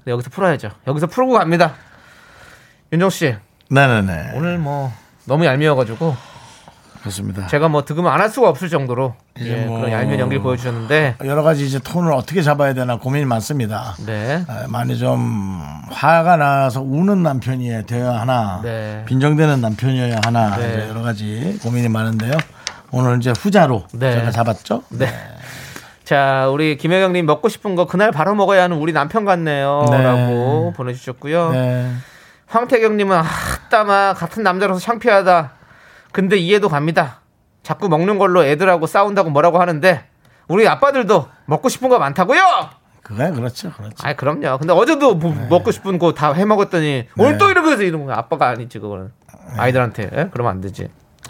[0.04, 0.72] 네, 여기서 풀어야죠.
[0.88, 1.76] 여기서 풀고 갑니다.
[2.92, 3.34] 윤정 씨,
[3.72, 4.34] 네네네.
[4.36, 4.92] 오늘 뭐
[5.24, 6.35] 너무 얄미워가지고
[7.06, 7.46] 그렇습니다.
[7.46, 11.44] 제가 뭐 득음을 안할 수가 없을 정도로 이제 예, 뭐- 그런 얄미운 연기를 보여주셨는데 여러
[11.44, 13.94] 가지 이제 톤을 어떻게 잡아야 되나 고민이 많습니다.
[14.08, 14.44] 네.
[14.48, 19.04] 아, 많이 좀 화가 나서 우는 남편이 되어야 하나, 네.
[19.06, 20.90] 빈정되는 남편이어야 하나 네.
[20.90, 22.34] 여러 가지 고민이 많은데요.
[22.92, 24.12] 오늘 이제 후자로 네.
[24.14, 24.82] 제가 잡았죠.
[24.90, 25.08] 네.
[26.04, 29.86] 자, 우리 김혜경님 먹고 싶은 거 그날 바로 먹어야 하는 우리 남편 같네요.
[29.92, 30.02] 네.
[30.02, 31.52] 라고 보내주셨고요.
[31.52, 31.92] 네.
[32.48, 33.24] 황태경님은, 아,
[33.70, 35.52] 따마, 같은 남자라서 창피하다.
[36.16, 37.20] 근데 이해도 갑니다.
[37.62, 40.06] 자꾸 먹는 걸로 애들하고 싸운다고 뭐라고 하는데,
[40.48, 42.42] 우리 아빠들도 먹고 싶은 거 많다고요?
[43.04, 43.96] 그거야 그렇죠, 그렇죠.
[44.02, 44.58] 아, 그럼요.
[44.60, 45.46] 근데 어제도 뭐 네.
[45.50, 49.12] 먹고 싶은 거 다 해 먹었더니, 오늘 또 이러고 해서 이런 거 아빠가 아니지, 그거는.
[49.58, 50.10] 아이들한테.
[50.16, 50.30] 예?
[50.32, 50.88] 그러면 안 되지.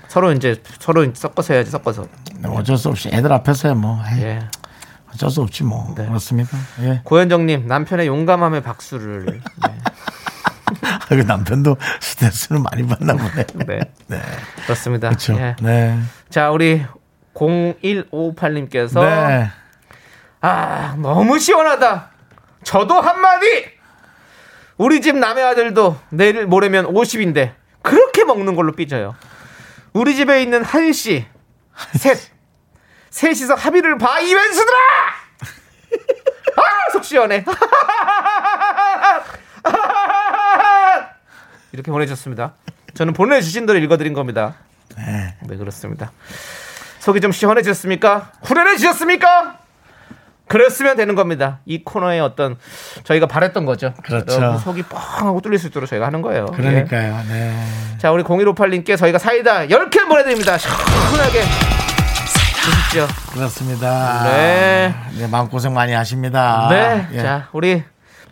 [0.08, 2.06] 서로 이제 서로 섞어서 해야지 섞어서.
[2.46, 4.40] 어쩔 수 없이 애들 앞에서야 뭐 에이, 예.
[5.12, 6.06] 어쩔 수 없지 뭐 네.
[6.06, 6.56] 그렇습니다.
[6.82, 7.02] 예.
[7.04, 9.26] 고현정님 남편의 용감함에 박수를.
[9.26, 9.40] 네.
[11.10, 13.46] 그 남편도 스트레스를 많이 받나 보네.
[13.68, 13.80] 네.
[14.08, 14.22] 네.
[14.64, 15.10] 그렇습니다.
[15.10, 15.36] 그렇죠.
[15.40, 15.56] 예.
[15.62, 16.00] 네.
[16.30, 16.86] 자 우리
[17.34, 19.50] 0158님께서 네.
[20.42, 22.10] 아 너무 시원하다.
[22.64, 23.74] 저도 한마디.
[24.78, 29.16] 우리 집 남의 아들도 내일 모레면 50인데 그렇게 먹는 걸로 삐져요.
[29.94, 31.26] 우리 집에 있는 한씨
[31.96, 32.18] 셋
[33.10, 34.78] 셋이서 합의를 봐 이벤스들아.
[36.58, 37.44] 아 속 시원해.
[41.76, 42.54] 이렇게 보내주셨습니다.
[42.94, 44.56] 저는 보내주신 대로 읽어드린 겁니다.
[44.98, 45.36] 네.
[45.42, 46.12] 네 그렇습니다.
[47.00, 48.32] 속이 좀 시원해졌습니까?
[48.44, 49.60] 후련해지셨습니까?
[50.48, 51.60] 그랬으면 되는 겁니다.
[51.66, 52.56] 이 코너의 어떤
[53.04, 53.94] 저희가 바랬던 거죠.
[54.06, 54.58] 그렇죠.
[54.60, 56.46] 속이 뻥 하고 뚫릴 수 있도록 저희가 하는 거예요.
[56.46, 57.24] 그러니까요.
[57.28, 57.54] 네.
[57.94, 57.98] 예.
[57.98, 60.58] 자, 우리 0158님께 저희가 사이다 10개 보내드립니다.
[60.58, 61.42] 시원하게
[62.64, 63.08] 드십시오.
[63.34, 64.24] 그렇습니다.
[64.24, 64.96] 네.
[65.18, 66.68] 네, 마음고생 많이 하십니다.
[66.70, 67.08] 네.
[67.14, 67.22] 예.
[67.22, 67.84] 자, 우리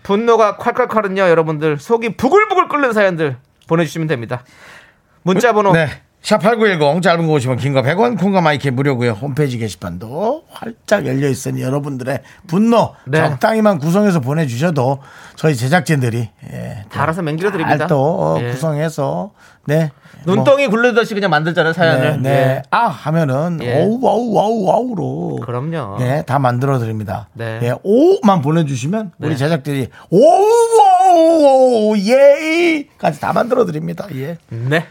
[0.04, 3.38] 분노가 콸콸콸은요, 여러분들 속이 부글부글 끓는 사연들
[3.68, 4.44] 보내주시면 됩니다.
[5.24, 5.88] 문자번호 네.
[6.24, 9.12] 샵8910 짧은 거 오시면 긴거 100원 콩과 마이크 무료고요.
[9.12, 13.18] 홈페이지 게시판도 활짝 열려 있으니 여러분들의 분노 네.
[13.20, 15.00] 적당히만 구성해서 보내주셔도
[15.36, 17.78] 저희 제작진들이 예, 다 알아서 맹기로 드립니다.
[17.80, 18.52] 잘또 예.
[18.52, 19.32] 구성해서
[19.66, 19.92] 네
[20.26, 22.22] 눈덩이 굴르듯이 그냥 만들잖아요, 네, 사연을.
[22.22, 22.30] 네.
[22.30, 22.62] 예.
[22.72, 23.84] 아 하면은 예.
[23.84, 25.98] 오우 와우 와우 와우로 그럼요.
[26.00, 27.28] 네, 다 만들어 드립니다.
[27.34, 27.60] 네.
[27.64, 29.36] 예, 오만 보내주시면 우리 네.
[29.36, 30.46] 제작들이 오우
[31.16, 34.08] 오우 예이까지 다 만들어 드립니다.
[34.16, 34.38] 예.
[34.48, 34.86] 네.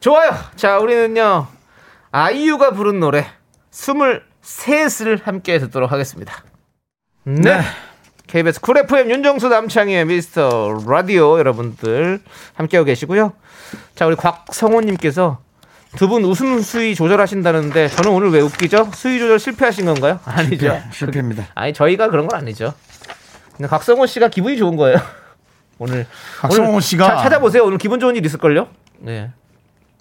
[0.00, 0.32] 좋아요.
[0.56, 1.46] 자, 우리는요,
[2.10, 3.26] 아이유가 부른 노래,
[3.70, 6.42] 23을 함께 듣도록 하겠습니다.
[7.24, 7.60] 네.
[8.26, 12.20] KBS 쿨 FM 윤정수 남창희의 미스터 라디오 여러분들
[12.54, 13.32] 함께하고 계시고요.
[13.94, 15.38] 자, 우리 곽성호님께서
[15.96, 18.92] 두 분 웃음 수위 조절하신다는데 저는 오늘 왜 웃기죠?
[18.94, 20.20] 수위 조절 실패하신 건가요?
[20.24, 20.68] 아니죠.
[20.68, 21.48] 네, 실패입니다.
[21.56, 22.72] 아니, 저희가 그런 건 아니죠.
[23.56, 24.98] 근데 곽성호 씨가 기분이 좋은 거예요.
[25.78, 26.06] 오늘.
[26.40, 27.64] 곽성호 오늘 씨가- 자- 찾아보세요.
[27.64, 28.68] 오늘 기분 좋은 일 있을걸요?
[29.00, 29.32] 네.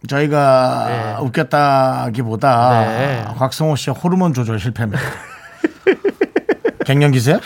[0.08, 1.16] 저희가 네.
[1.26, 3.26] 웃겼다기보다 네.
[3.38, 5.02] 곽성호 씨의 호르몬 조절 실패입니다.
[6.86, 7.40] 갱년기세요?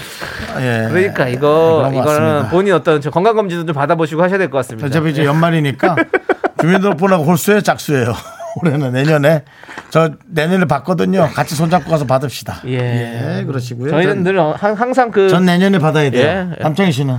[0.59, 0.87] 예.
[0.89, 2.49] 그러니까 이거 것 이거는.
[2.49, 4.87] 본인 어떤 저 건강 검진도 좀 받아보시고 하셔야 될 것 같습니다.
[4.87, 5.25] 어차피 이제 예.
[5.25, 5.95] 연말이니까
[6.61, 8.13] 주민등록번호가 홀수예요, 짝수예요.
[8.61, 9.43] 올해는 내년에
[9.89, 11.27] 저 내년에 받거든요.
[11.33, 12.61] 같이 손잡고 가서 받읍시다.
[12.67, 13.39] 예.
[13.39, 13.89] 예, 그러시고요.
[13.89, 16.21] 저희는 전, 늘 항- 항상 그 전 내년에 받아야 돼요.
[16.23, 16.63] 예, 예.
[16.63, 17.17] 남창희 씨는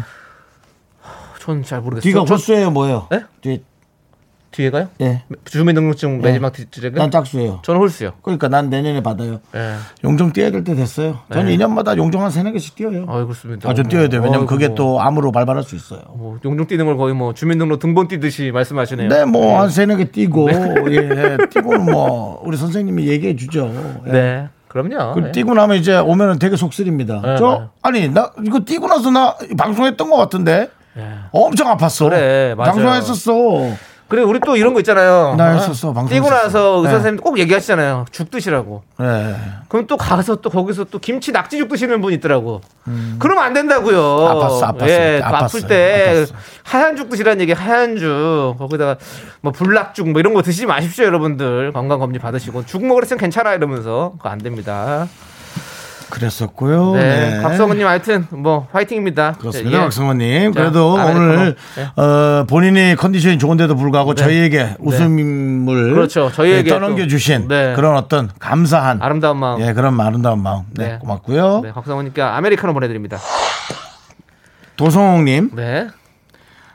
[1.40, 2.03] 전 잘 모르겠어요.
[2.09, 3.09] 뒤가 저- 홀수예요, 뭐예요?
[3.12, 3.25] 예?
[3.42, 3.62] 뒤,
[4.55, 4.88] 뒤에 가요?
[5.01, 5.23] 예.
[5.45, 6.90] 주민등록증 매지막 뒤쪽에?
[6.90, 7.61] 난 짝수예요.
[7.64, 8.12] 저는 홀수요.
[8.23, 9.40] 그러니까 난 내년에 받아요.
[9.57, 9.75] 예.
[10.05, 11.19] 용종 뛰어야 될 때 됐어요.
[11.33, 11.57] 저는 네.
[11.57, 13.05] 2년마다 용종 한 세네 개씩 뛰어요.
[13.09, 13.69] 아, 그렇습니다.
[13.69, 14.23] 아, 좀 뛰어야 돼요.
[14.23, 16.03] 왜냐면 그게 뭐, 또 암으로 발발할 수 있어요.
[16.14, 19.09] 뭐 용종 뛰는 걸 거의 뭐 주민등록 등본 뛰듯이 말씀하시네요.
[19.09, 23.73] 네, 뭐, 한 세네 개 뛰고, 예, 뛰고는 뭐, 우리 선생님이 얘기해 주죠.
[24.07, 24.12] 예.
[24.12, 24.49] 네.
[24.69, 25.14] 그럼요.
[25.14, 25.33] 그 예.
[25.33, 27.21] 뛰고 나면 이제 오면은 되게 속쓰립니다.
[27.25, 27.71] 네, 저.
[27.83, 30.69] 아니, 나, 이거 뛰고 나서 나 방송했던 것 같은데?
[30.97, 31.03] 예.
[31.33, 32.09] 엄청 아팠어.
[32.09, 32.73] 그래, 맞아요.
[32.73, 33.33] 방송했었어.
[34.09, 35.35] 그래 우리 또 이런 거 있잖아요.
[35.37, 35.55] 나 어?
[35.55, 36.29] 했었어, 방송 뛰고.
[36.29, 36.90] 나서 의사 네.
[36.97, 38.05] 선생님 꼭 얘기하시잖아요.
[38.12, 38.83] 죽 드시라고.
[39.01, 39.35] 예.
[39.69, 42.61] 그럼 또 가서 또 거기서 또 김치 낙지죽 드시는 분 있더라고.
[43.19, 43.97] 그러면 안 된다고요.
[43.99, 44.88] 아팠어, 아팠어.
[44.88, 45.69] 예, 또 아플 아팠어요.
[45.69, 46.33] 때 아팠어.
[46.64, 48.57] 하얀 죽 드시라는 얘기 하얀 죽.
[48.59, 48.97] 거기다가
[49.40, 51.73] 뭐 불낙죽 뭐 이런 거 드시지 마십시오, 여러분들.
[51.73, 55.09] 건강 검진 받으시고 죽 먹으랬으면 괜찮아 이러면서 그거 안 됩니다.
[56.14, 56.92] 그랬었고요.
[56.94, 57.31] 네.
[57.31, 57.42] 네.
[57.42, 59.33] 박성훈님 하여튼 뭐 화이팅입니다.
[59.33, 59.83] 그렇습니다, 예.
[59.83, 60.53] 박성원님.
[60.53, 61.20] 자, 그래도 아메리카노.
[61.33, 62.00] 오늘 예.
[62.00, 65.92] 어, 본인이 컨디션이 좋은데도 불구하고 저희에게 웃음을 네.
[65.92, 66.31] 그렇죠.
[66.33, 67.72] 저희에게 예, 떠넘겨 주신 또, 네.
[67.74, 69.61] 그런 어떤 감사한 아름다운 마음.
[69.61, 70.62] 예 그런 아름다운 마음.
[70.70, 70.98] 네, 네.
[70.98, 71.61] 고맙고요.
[71.64, 73.18] 네, 박성훈님께 아메리카노 보내드립니다.
[74.77, 75.88] 도성홍님 네.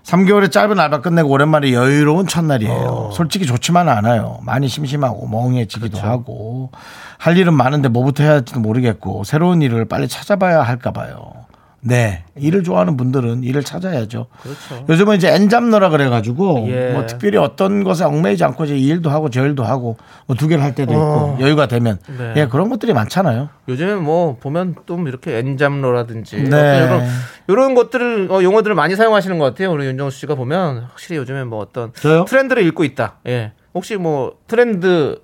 [0.09, 2.73] 3개월의 짧은 알바 끝내고 오랜만에 여유로운 첫날이에요.
[2.73, 3.11] 어.
[3.13, 4.39] 솔직히 좋지만은 않아요.
[4.43, 6.07] 많이 심심하고 멍해지기도 그렇죠.
[6.07, 6.71] 하고
[7.17, 11.33] 할 일은 많은데 뭐부터 해야 할지도 모르겠고 새로운 일을 빨리 찾아봐야 할까 봐요.
[11.81, 12.23] 네.
[12.35, 14.27] 일을 좋아하는 분들은 일을 찾아야죠.
[14.41, 14.85] 그렇죠.
[14.89, 16.91] 요즘은 이제 엔 잡너라 그래가지고 예.
[16.91, 20.47] 뭐 특별히 어떤 것에 얽매이지 않고 이제 이 일도 하고 저 일도 하고 뭐 두
[20.47, 22.13] 개를 할 때도 있고 여유가 되면 어.
[22.17, 22.33] 네.
[22.37, 23.49] 예 그런 것들이 많잖아요.
[23.67, 26.83] 요즘에 뭐 보면 또 이렇게 엔잡로라든지 네.
[26.85, 27.03] 이런
[27.47, 29.71] 이런 것들을 어, 용어들을 많이 사용하시는 것 같아요.
[29.71, 32.25] 우리 윤정수 씨가 보면 확실히 요즘에 뭐 어떤 저요?
[32.25, 33.17] 트렌드를 읽고 있다.
[33.27, 33.51] 예.
[33.73, 35.19] 혹시 뭐 트렌드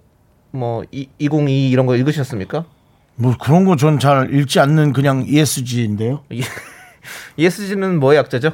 [0.51, 2.65] 뭐 2022 이런 거 읽으셨습니까?
[3.15, 6.23] 뭐 그런 거 전 잘 읽지 않는 그냥 ESG인데요.
[7.37, 8.51] ESG는 뭐의 약자죠?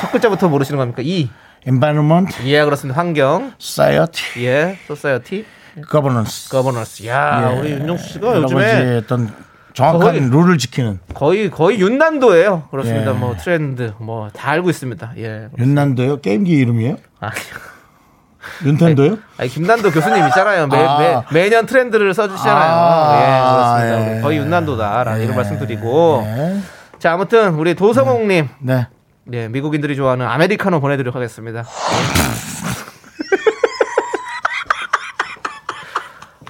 [0.00, 1.02] 첫 글자부터 모르시는 겁니까?
[1.04, 1.28] E.
[1.66, 2.98] Environment, 예, 그렇습니다.
[2.98, 3.52] 환경.
[3.60, 5.44] Society, 예, Society,
[5.90, 6.48] Governance.
[6.50, 7.06] Governance.
[7.06, 7.58] 야, 예.
[7.60, 9.32] 우리 윤정수 씨가 요즘에 어떤
[9.74, 12.68] 정확한 거의- 룰을 지키는 거의 거의 윤난도예요.
[12.70, 13.10] 그렇습니다.
[13.10, 13.14] 예.
[13.14, 15.12] 뭐 트렌드 뭐 다 알고 있습니다.
[15.18, 15.48] 예.
[15.58, 16.20] 윤난도요?
[16.22, 16.96] 게임기 이름이에요?
[17.20, 17.30] 아,
[18.64, 19.18] 윤텐도요?
[19.38, 20.66] 아니 김난도 교수님 있잖아요.
[20.66, 21.24] 매, 아.
[21.32, 22.72] 매, 년 트렌드를 써주시잖아요.
[22.72, 23.26] 아, 예,
[23.86, 24.16] 그렇습니다.
[24.16, 24.20] 예.
[24.22, 26.60] 거의 윤난도다라는 이런 말씀드리고 네.
[26.98, 28.86] 자 아무튼 우리 도성옥님 네.
[29.32, 31.64] 예, 미국인들이 좋아하는 아메리카노 보내드리도록 하겠습니다.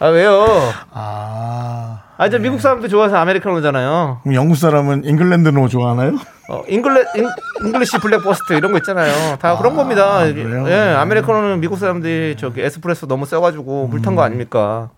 [0.00, 0.46] 아 왜요?
[0.92, 2.00] 아.
[2.16, 4.20] 아 이제 미국 사람들 좋아해서 아메리카노잖아요.
[4.22, 6.12] 그럼 영국 사람은 잉글랜드노 좋아하나요?
[6.50, 7.28] 어, 잉글레 잉,
[7.66, 9.36] English Breakfast 이런 거 있잖아요.
[9.36, 10.24] 다 그런 겁니다.
[10.24, 10.68] 그래요?
[10.68, 14.90] 예, 아메리카노는 미국 사람들이 저기 에스프레소 너무 써가지고 물 탄 거 아닙니까?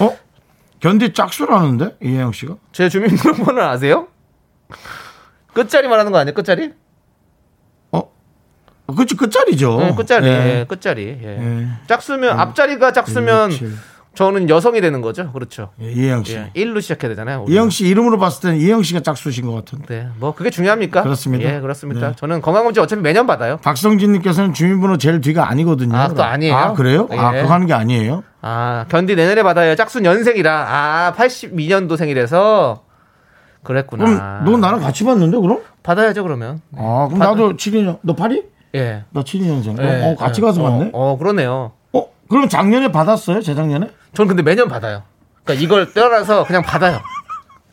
[0.00, 0.16] 어?
[0.80, 1.96] 끝이 짝수라는데?
[2.02, 2.56] 이혜영 씨가?
[2.72, 4.08] 제 주민등록번호 아세요?
[5.52, 6.32] 끝자리 말하는 거 아니에요?
[6.34, 6.72] 끝자리?
[7.92, 8.10] 어?
[8.96, 9.78] 그치, 끝자리죠.
[9.78, 10.26] 응, 끝자리.
[10.26, 10.30] 예.
[10.60, 11.20] 예, 끝자리.
[11.22, 11.28] 예.
[11.38, 11.68] 예.
[11.86, 13.72] 짝수면 앞자리가 짝수면 칠.
[14.14, 15.32] 저는 여성이 되는 거죠.
[15.32, 15.70] 그렇죠.
[15.80, 16.34] 예, 이혜영 씨.
[16.36, 17.38] 예, 1로 시작해야 되잖아요.
[17.42, 17.52] 우리는.
[17.52, 20.02] 이혜영 씨 이름으로 봤을 때는 이혜영 씨가 짝수신 것 같은데.
[20.04, 21.02] 네, 뭐 그게 중요합니까?
[21.02, 21.54] 그렇습니다.
[21.54, 22.08] 예, 그렇습니다.
[22.08, 22.16] 네.
[22.16, 23.56] 저는 건강검진 어차피 매년 받아요.
[23.58, 25.96] 박성진 님께서는 주민번호 제일 뒤가 아니거든요.
[25.96, 26.54] 아, 또 아니에요?
[26.54, 27.08] 아, 그래요?
[27.10, 27.42] 아, 예.
[27.42, 28.22] 그거 하는 게 아니에요?
[28.42, 29.74] 아, 견디 내년에 받아요.
[29.76, 30.66] 짝수 연생이라.
[30.68, 32.80] 아, 82년도생이라서
[33.62, 34.04] 그랬구나.
[34.04, 35.60] 그럼 너 나랑 같이 봤는데, 그럼?
[35.82, 36.60] 받아야죠, 그러면.
[36.76, 38.44] 아, 그럼 나도 72년, 너 8위?
[38.74, 39.04] 예.
[39.10, 39.80] 나 72년생.
[39.82, 40.46] 예, 어, 같이 예.
[40.46, 40.90] 가서 어, 봤네.
[40.92, 41.72] 어, 그러네요.
[42.32, 43.42] 어, 그럼 작년에 받았어요?
[43.42, 43.90] 재작년에?
[44.14, 45.02] 저는 근데 매년 받아요.
[45.44, 47.02] 그러니까 이걸 떠나서 그냥 받아요.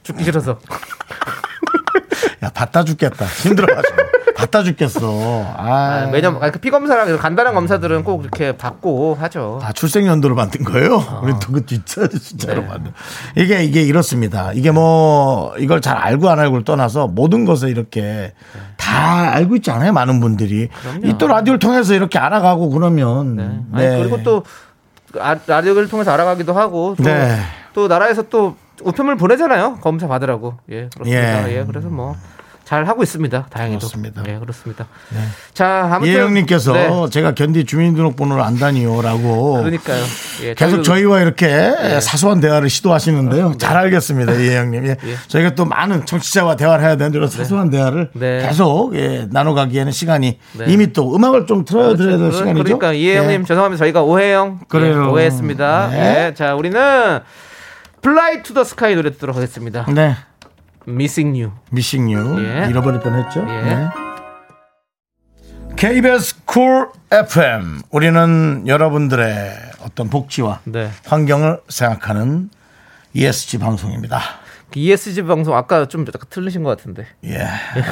[0.03, 0.59] 죽기 싫어서.
[2.43, 3.25] 야, 받다 죽겠다.
[3.25, 3.97] 힘들어가지고.
[4.39, 5.43] 받다 죽겠어.
[5.57, 9.59] 아, 아, 매년 아, 그 피검사랑 이런 간단한 검사들은 꼭 이렇게 받고 하죠.
[9.61, 10.95] 아, 출생 연도로 만든 거예요?
[10.97, 11.19] 아.
[11.23, 12.17] 우리 또그 뒷자리 네.
[12.17, 12.91] 숫자로 만든.
[13.35, 14.51] 이게, 이게 이렇습니다.
[14.53, 18.33] 이게 뭐, 이걸 잘 알고 안 알고를 떠나서 모든 것을 이렇게
[18.77, 19.91] 다 알고 있지 않아요?
[19.93, 20.69] 많은 분들이.
[21.03, 23.35] 이 또 라디오를 통해서 이렇게 알아가고 그러면.
[23.35, 23.59] 네.
[23.73, 23.87] 네.
[23.87, 24.43] 아니, 그리고 또
[25.19, 27.37] 아, 라디오를 통해서 알아가기도 하고 또, 네.
[27.73, 29.79] 또 나라에서 또 우편물 보내잖아요.
[29.81, 30.53] 검사 받으라고.
[30.71, 31.51] 예, 그렇습니다.
[31.51, 31.57] 예.
[31.57, 32.15] 예, 그래서 뭐
[32.69, 33.47] 잘 하고 있습니다.
[33.49, 33.79] 다행히도.
[33.79, 34.21] 그렇습니다.
[34.27, 34.85] 예, 그렇습니다.
[35.55, 39.53] 자, 아무튼 이혜영님께서 네, 제가 견디 주민등록번호를 안다니요라고.
[39.63, 40.03] 그러니까요.
[40.43, 41.49] 예, 계속 저희도- 저희와 이렇게
[41.99, 43.55] 사소한 대화를 시도하시는데요.
[43.57, 44.85] 잘 알겠습니다, 이혜영님.
[44.85, 44.89] 예.
[45.03, 45.15] 예.
[45.29, 48.43] 저희가 또 많은 청취자와 대화를 해야 되는데 이런 사소한 대화를 네.
[48.47, 50.65] 계속 예, 나눠가기에는 시간이 네.
[50.67, 52.63] 이미 또 음악을 좀 틀어야 드려야 될 그러- 시간이죠.
[52.65, 53.45] 그러니까 이혜영님 예.
[53.45, 53.83] 죄송합니다.
[53.83, 55.05] 저희가 오해영 그래요.
[55.05, 55.87] 예, 오해했습니다.
[55.89, 56.27] 네.
[56.27, 57.19] 예, 자 우리는
[58.03, 59.87] Fly to the Sky 노래 듣도록 하겠습니다.
[59.91, 60.15] 네.
[60.93, 61.51] Missing You.
[61.71, 62.67] Missing You 예.
[62.69, 63.41] 잃어버릴 뻔했죠.
[63.47, 63.61] 예.
[63.61, 63.89] 네.
[65.75, 70.89] KBS 쿨 FM 우리는 여러분들의 어떤 복지와 네.
[71.05, 72.49] 환경을 생각하는
[73.13, 74.19] ESG 방송입니다.
[74.75, 77.07] ESG 방송 아까 좀 약간 틀리신 것 같은데.
[77.23, 77.47] 예,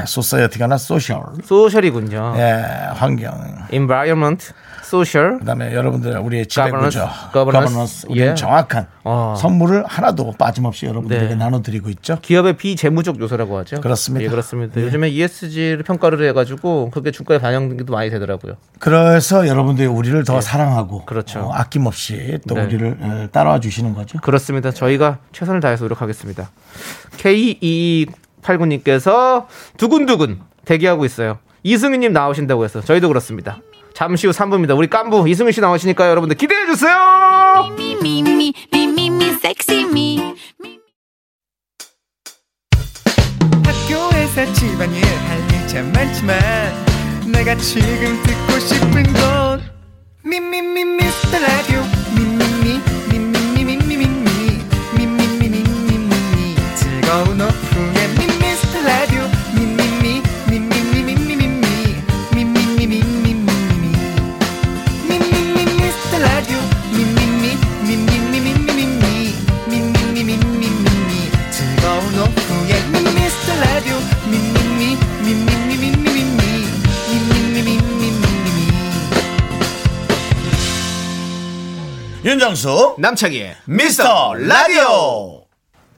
[0.06, 1.24] Society가 아니라 Social.
[1.44, 2.36] 소셜이군요.
[2.38, 3.66] 예, 환경.
[3.72, 4.54] Environment,
[4.88, 5.40] Social.
[5.40, 8.08] 그다음에 여러분들 우리의 지배구조, governance.
[8.10, 8.36] 우리는 예.
[8.36, 9.36] 정확한 어.
[9.38, 11.36] 선물을 하나도 빠짐없이 여러분들에게 네.
[11.36, 12.18] 나눠드리고 있죠.
[12.22, 13.82] 기업의 비재무적 요소라고 하죠.
[13.82, 14.26] 그렇습니다.
[14.26, 14.82] 예, 그렇습니다.
[14.82, 18.54] 요즘에 ESG를 평가를 해가지고 그게 주가에 반영되기도 많이 되더라고요.
[18.80, 21.06] 그래서 여러분들이 우리를 더 사랑하고, 예.
[21.06, 21.40] 그렇죠.
[21.42, 22.64] 어, 아낌없이 또 네.
[22.64, 24.20] 우리를 에, 따라와 주시는 거죠.
[24.20, 24.72] 그렇습니다.
[24.72, 26.50] 저희가 최선을 다해서 노력하겠습니다.
[27.18, 29.46] K2289님께서
[29.78, 31.40] 두근두근 대기하고 있어요.
[31.64, 33.60] 이승희님 나오신다고 해서 저희도 그렇습니다.
[33.98, 34.78] 잠시 후 3부입니다.
[34.78, 36.96] 우리 깐부 이승희 씨 나오시니까 여러분들 기대해 주세요.
[43.66, 46.38] 학교에서 집안일 할일참 많지만
[47.26, 49.64] 내가 지금 듣고 싶은 건
[50.24, 51.82] 미미미 미스터 라디오
[52.16, 52.57] 미미미
[82.28, 85.44] 윤정수 남창희의 미스터 라디오.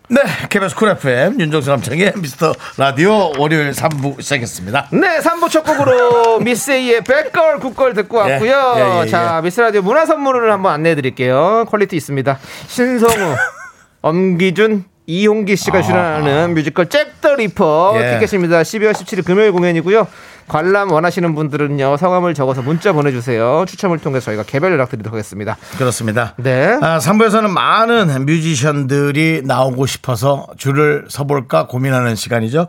[0.10, 4.90] 네, KBS 쿨 FM 윤정수 남창희의 미스터 라디오 월요일 3부 시작했습니다.
[4.92, 8.74] 네, 3부 첫 곡으로 미스에이의 Bad Girl Good Girl 듣고 왔고요.
[8.78, 11.66] 예, 예, 예, 자, 미스 라디오 문화 선물을 한번 안내해 드릴게요.
[11.68, 12.38] Quality 있습니다.
[12.68, 13.36] 신성우,
[14.04, 18.02] 엄기준, 이홍기 씨가 출연하는 뮤지컬 Jack the Ripper 아.
[18.02, 18.14] 예.
[18.14, 18.62] 티켓입니다.
[18.62, 20.08] 12월 17일 금요일 공연이고요.
[20.50, 21.96] 관람 원하시는 분들은요.
[21.96, 23.64] 성함을 적어서 문자 보내주세요.
[23.68, 25.56] 추첨을 통해서 저희가 개별 연락 드리도록 하겠습니다.
[25.78, 26.34] 그렇습니다.
[26.38, 26.78] 네.
[26.82, 32.68] 아, 3부에서는 많은 뮤지션들이 나오고 싶어서 줄을 서볼까 고민하는 시간이죠.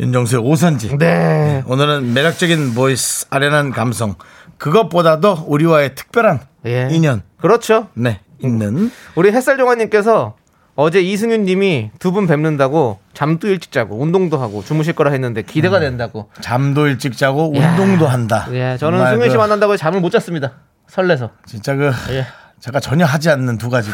[0.00, 0.96] 윤정수의 오선지.
[0.98, 1.62] 네.
[1.66, 4.14] 오늘은 매력적인 voice, 아련한 감성.
[4.56, 6.88] 그것보다도 우리와의 특별한 예.
[6.90, 7.22] 인연.
[7.40, 7.88] 그렇죠.
[7.94, 8.90] 네, 있는.
[9.14, 10.34] 우리 햇살 종아님께서
[10.80, 15.80] 어제 이승윤 님이 두 분 뵙는다고 잠도 일찍 자고 운동도 하고 주무실 거라 했는데 기대가
[15.80, 16.30] 된다고.
[16.40, 17.70] 잠도 일찍 자고 야.
[17.72, 18.46] 운동도 한다.
[18.52, 20.52] 예, 저는 정말 승윤 씨 그 만난다고 잠을 못 잤습니다.
[20.86, 21.30] 설레서.
[21.46, 22.26] 진짜 그 예.
[22.60, 23.90] 제가 전혀 하지 않는 두 가지.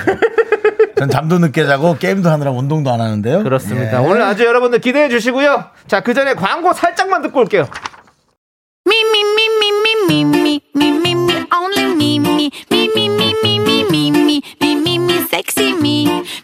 [0.98, 3.42] 전 잠도 늦게 자고 게임도 하느라 운동도 안 하는데요.
[3.44, 4.02] 그렇습니다.
[4.02, 4.06] 예.
[4.06, 5.64] 오늘 아주 여러분들 기대해 주시고요.
[5.86, 7.66] 자, 그 전에 광고 살짝만 듣고 올게요.
[8.86, 13.08] Me, me, me, me, me, me, me, me, me, me, only me, me, me, me,
[13.08, 16.22] me, me, me, me, me, me, me, me, sexy me, me,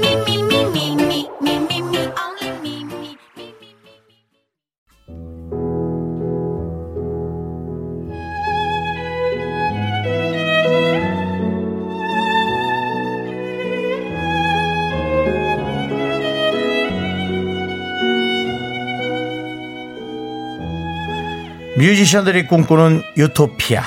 [21.81, 23.81] 뮤지션들이 꿈꾸는 유토피아.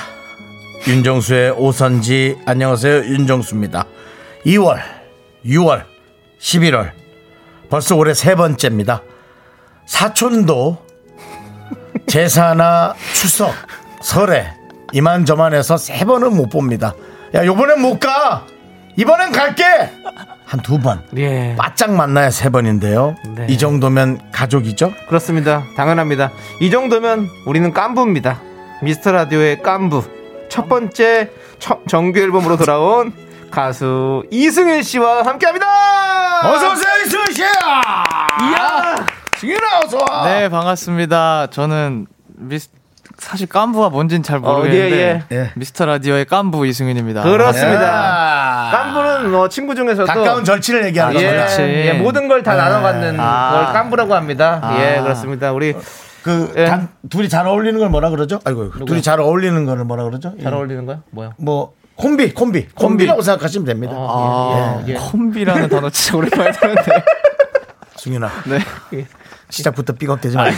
[0.89, 3.87] 윤정수의 오선지 안녕하세요 윤정수입니다.
[4.45, 4.81] 2월,
[5.47, 5.85] 6월,
[6.41, 6.91] 11월
[7.71, 9.01] 벌써 올해 세 번째입니다.
[9.87, 10.85] 사촌도
[12.09, 13.55] 제사나 추석,
[14.03, 14.49] 설에
[14.93, 16.97] 이만저만해서 세 번은 못 봅니다.
[17.33, 18.45] 야 요번엔 못 가.
[18.97, 19.63] 이번엔 갈게.
[20.47, 21.03] 한 두 번.
[21.17, 23.17] 예 바짝 만나야 세 번인데요.
[23.37, 23.47] 네.
[23.49, 24.93] 이 정도면 가족이죠?
[25.09, 26.31] 그렇습니다 당연합니다
[26.61, 28.41] 이 정도면 우리는 깐부입니다
[28.83, 30.05] 미스터 라디오의 깐부
[30.51, 33.13] 첫 번째 첫 정규 앨범으로 돌아온
[33.51, 35.67] 가수 이승윤 씨와 함께합니다
[36.45, 37.43] 어서 오세요 이승훈 씨.
[37.43, 38.97] 이야
[39.39, 40.25] 승윤아 어서 와.
[40.29, 41.49] 네 반갑습니다.
[41.51, 42.69] 저는 미스
[43.19, 45.51] 사실 깐부가 뭔진 잘 어, 모르겠는데 예, 예.
[45.55, 47.23] 미스터 라디오의 깐부 이승윤입니다.
[47.23, 48.71] 그렇습니다 야.
[48.73, 51.45] 깐부는 뭐 친구 중에서도 가까운 절친을 얘기하는 예, 겁니다.
[51.47, 51.63] 그렇지.
[51.63, 52.59] 예, 모든 걸다 네.
[52.59, 53.51] 나눠 갖는 아.
[53.53, 54.59] 걸 깐부라고 합니다.
[54.63, 54.77] 아.
[54.81, 55.53] 예, 그렇습니다.
[55.53, 55.75] 우리
[56.23, 56.65] 그 예.
[56.67, 58.41] 단- 둘이 잘 어울리는 걸 뭐라 그러죠?
[58.45, 60.33] 아이고 둘이 잘 어울리는 거를 뭐라 그러죠?
[60.43, 60.57] 잘 예.
[60.57, 60.99] 어울리는 거야?
[61.11, 61.31] 뭐야?
[61.39, 63.95] 뭐 콤비 콤비 콤비 라고 생각하시면 됩니다.
[63.97, 64.95] 아, 예, 예.
[64.97, 67.05] 콤비라는 단어 진짜 오랜만에 듣는데.
[67.97, 69.07] 승윤아 네.
[69.51, 70.57] 시작부터 삐걱대지 말고.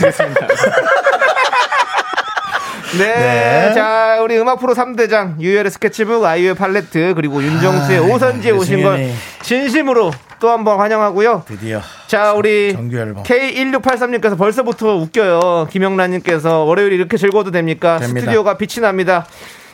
[2.98, 3.68] 네.
[3.68, 3.72] 네.
[3.74, 8.82] 자, 우리 음악 프로 3대장 유열의 스케치북, 아이유의 팔레트, 그리고 윤정수의 아, 오선지에 우리 오신
[8.82, 9.10] 걸.
[9.42, 11.44] 진심으로 또 한 번 환영하고요.
[11.46, 13.22] 드디어 자, 우리 정규 앨범.
[13.24, 15.68] K1683님께서 벌써부터 웃겨요.
[15.70, 17.98] 김영란님께서 월요일 이렇게 즐거워도 됩니까?
[17.98, 18.20] 됩니다.
[18.20, 19.26] 스튜디오가 빛이 납니다.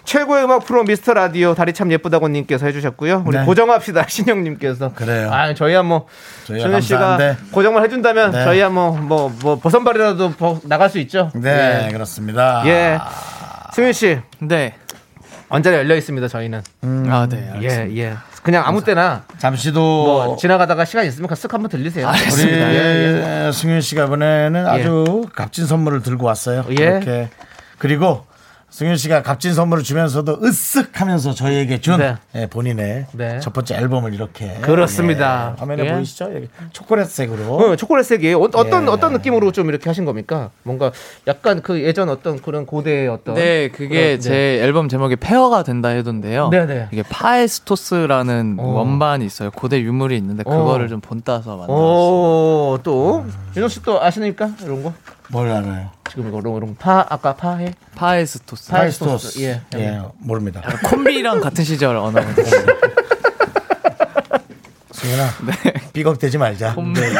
[0.05, 3.23] 최고의 음악 프로 미스터 라디오 다리 참 예쁘다고 님께서 해주셨고요.
[3.27, 3.45] 우리 네.
[3.45, 4.93] 고정합시다 신영 님께서.
[4.95, 5.31] 그래요.
[5.33, 6.07] 아 저희야 뭐
[6.45, 7.19] 준현 씨가.
[7.53, 8.45] 고정을 해준다면 네.
[8.45, 11.31] 저희야 뭐뭐 뭐 버선발이라도 버- 나갈 수 있죠.
[11.35, 12.63] 네 그렇습니다.
[12.67, 12.71] 예.
[12.71, 12.99] 예.
[13.75, 14.75] 승윤 씨 네.
[15.49, 16.29] 언제나 열려 있습니다.
[16.29, 16.63] 저희는.
[17.09, 17.51] 아 네.
[17.55, 17.95] 알겠습니다.
[18.03, 18.15] 예 예.
[18.43, 22.09] 그냥 아무 때나 잠시도 뭐 지나가다가 시간 있으면 쓱 한번 들리세요.
[22.09, 23.53] 우리 예, 예.
[23.53, 26.65] 승윤 씨가 이번에는 아주 값진 선물을 들고 왔어요.
[26.71, 26.75] 예.
[26.75, 27.31] 이렇게
[27.79, 28.27] 그리고
[28.73, 32.15] 승윤 씨가 값진 선물을 주면서도 으쓱 하면서 저희에게 준 네.
[32.35, 33.39] 예, 본인의 네.
[33.41, 35.53] 첫 번째 앨범을 이렇게 그렇습니다.
[35.55, 35.93] 예, 화면에 예.
[35.93, 36.35] 보이시죠?
[36.35, 38.91] 여기 초콜릿색으로 어, 초콜릿색이 어, 떤 예.
[38.91, 40.49] 어떤 느낌으로 좀 이렇게 하신 겁니까?
[40.63, 40.91] 뭔가
[41.27, 44.61] 약간 그 예전 어떤 그런 고대의 어떤 네, 그게 그런- 제 네.
[44.63, 46.49] 앨범 제목이 폐허가 된다 해도던데요.
[46.49, 46.89] 네, 네.
[46.93, 48.63] 이게 파에스토스라는 어.
[48.69, 49.51] 원반이 있어요.
[49.51, 50.89] 고대 유물이 있는데 그거를 어.
[50.89, 51.77] 좀 본따서 만들었어요.
[51.77, 54.95] 오, 또 윤호 씨또 아시니까 이런 거
[55.33, 55.91] 뭘 알아요?
[56.11, 58.71] 지금 이거 이런 파 아까 파해 파에스토스.
[58.71, 59.41] 파에스토스.
[59.41, 59.41] 파이스토스.
[59.43, 59.63] 예.
[59.77, 60.61] 예, 모릅니다.
[60.91, 62.45] 콤비랑 같은 시절 언어거든요.
[64.93, 65.29] 승윤아,
[65.95, 66.77] 삐걱대지 말자.
[66.77, 67.19] 네, 네.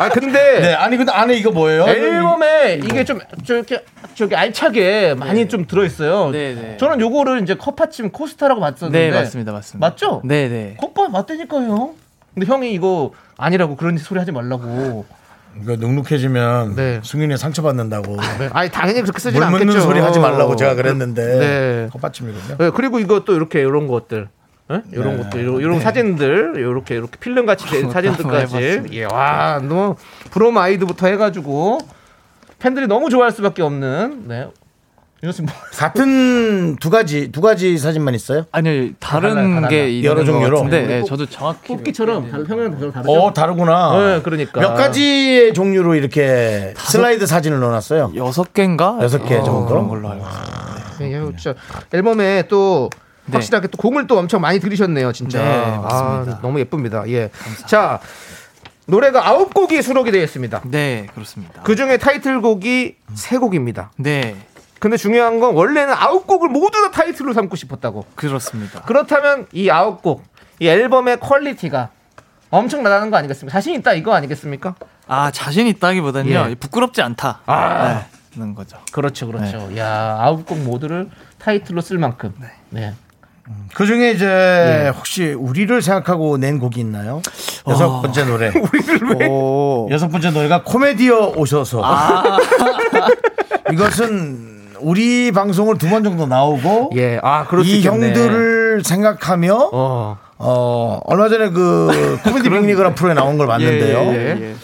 [0.00, 1.84] 아 근데 네, 아니 근데 안에 이거 뭐예요?
[1.84, 3.84] 앨범에 이게 좀 저렇게
[4.16, 6.30] 저기 알차게 많이 좀 들어 있어요.
[6.30, 6.76] 네, 네.
[6.78, 9.52] 저는 요거를 이제 컵받침 코스타라고 봤었는데 네, 맞습니다.
[9.52, 9.86] 맞습니다.
[9.86, 10.20] 맞죠?
[10.24, 10.76] 네, 네.
[10.80, 11.94] 컵바 맞다니까요.
[12.34, 15.06] 근데 형이 이거 아니라고 그런 소리 하지 말라고.
[15.60, 17.00] 이거 눅눅해지면 네.
[17.04, 18.16] 승윤이 상처받는다고.
[18.38, 18.48] 네.
[18.52, 19.64] 아니 당연히 그렇게 물 않겠죠.
[19.64, 21.88] 묻는 소리 하지 말라고 제가 그랬는데 네.
[21.92, 22.56] 컵받침이군요.
[22.58, 24.28] 네, 그리고 이것도 이렇게 이런 것들.
[24.90, 25.22] 이런 네.
[25.22, 28.84] 것도 이런, 이런 사진들 이렇게 이렇게 필름 같이 된 사진들까지.
[28.92, 29.96] 예, 와 너무
[30.30, 31.78] 브로마이드부터 해가지고
[32.58, 34.48] 팬들이 너무 좋아할 수밖에 없는 네.
[35.22, 38.44] 뭐 같은 두 가지 두 가지 사진만 있어요?
[38.50, 39.68] 아니요 다른 달라요.
[39.68, 40.56] 게 있는 여러 것 종류로?
[40.64, 42.38] 같은데 네, 예, 뽑- 저도 정확히 뽑기처럼 다
[42.92, 42.92] 다르죠.
[43.12, 43.96] 어 다르구나.
[44.16, 44.60] 네, 그러니까.
[44.60, 48.14] 몇 가지의 종류로 이렇게 슬라이드 사진을 넣어놨어요.
[48.16, 49.66] 여섯 개인가 여섯 개 정도?
[49.66, 50.42] 그런 걸로 알고 있어요.
[50.98, 51.54] 네, 야, 진짜
[51.92, 52.90] 앨범에 또
[53.30, 55.38] 확실하게 또 공을 또 엄청 많이 들이셨네요, 진짜.
[55.38, 55.48] 네,
[55.78, 56.32] 맞습니다.
[56.32, 57.04] 아, 너무 예쁩니다.
[57.08, 57.30] 예.
[57.66, 58.00] 자,
[58.86, 60.62] 노래가 아홉 곡이 수록이 되어 있습니다.
[60.64, 61.62] 네 그렇습니다.
[61.62, 63.92] 그 중에 타이틀곡이 세 곡입니다.
[63.96, 64.34] 네
[64.82, 68.04] 근데 중요한 건 원래는 아홉 곡을 모두 다 타이틀로 삼고 싶었다고.
[68.16, 68.80] 그렇습니다.
[68.80, 70.24] 그렇다면 이 아홉 곡,
[70.58, 71.90] 이 앨범의 퀄리티가
[72.50, 73.56] 엄청나다는 거 아니겠습니까?
[73.56, 74.74] 자신 있다 이거 아니겠습니까?
[75.06, 76.54] 아 자신 있다기보다는요 예.
[76.56, 77.42] 부끄럽지 않다.
[77.46, 78.04] 아.
[78.34, 78.76] 네, 는 거죠.
[78.90, 79.70] 그렇죠, 그렇죠.
[79.76, 81.08] 야 아홉 곡 모두를
[81.38, 82.34] 타이틀로 쓸 만큼.
[82.70, 82.92] 네.
[83.74, 84.88] 그 중에 이제 예.
[84.88, 87.22] 혹시 우리를 생각하고 낸 곡이 있나요?
[87.68, 88.52] 여섯 번째 노래.
[89.30, 89.86] 오.
[89.92, 91.84] 여섯 번째 노래가 코미디어 오셔서.
[93.72, 97.82] 이것은 우리 방송을 두 번 정도 나오고 예, 아 이.
[97.82, 100.18] 형들을 생각하며 어.
[100.38, 101.00] 어.
[101.04, 103.98] 얼마 전에 그 코미디 빅리그라는 프로에 나온 걸 봤는데요.
[103.98, 104.54] 예, 예, 예.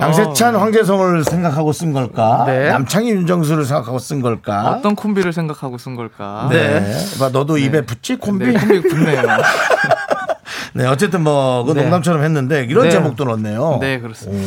[0.00, 2.44] 양세찬 황재성을 생각하고 쓴 걸까?
[2.46, 2.68] 네.
[2.68, 4.70] 남창희 윤정수를 생각하고 쓴 걸까?
[4.70, 6.46] 어떤 콤비를 생각하고 쓴 걸까?
[6.52, 6.80] 네.
[7.18, 8.46] 봐, 너도 입에 붙지 콤비?
[8.46, 9.22] 네, 콤비 붙네요.
[10.74, 11.82] 네, 어쨌든 뭐, 그 네.
[11.82, 12.90] 농담처럼 했는데, 이런 네.
[12.92, 13.78] 제목도 넣었네요.
[13.80, 14.46] 네, 그렇습니다.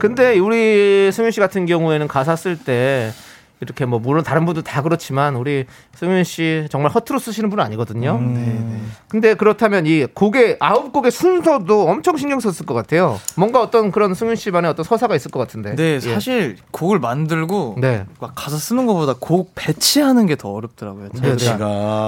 [0.00, 3.12] 근데 우리 승윤 씨 같은 경우에는 가사 쓸 때
[3.60, 8.16] 이렇게 뭐 물론 다른 분도 다 그렇지만 우리 승윤 씨 정말 허투루 쓰시는 분은 아니거든요.
[8.20, 8.92] 음.
[9.08, 13.18] 근데 그렇다면 이 곡의 아홉 곡의 순서도 엄청 신경 썼을 것 같아요.
[13.36, 15.74] 뭔가 어떤 그런 승윤 씨만의 어떤 서사가 있을 것 같은데.
[15.74, 16.00] 네, 예.
[16.00, 18.06] 사실 곡을 만들고 네.
[18.20, 21.08] 막 가사 쓰는 것보다 곡 배치하는 게 더 어렵더라고요.
[21.14, 21.64] 네, 제가 네.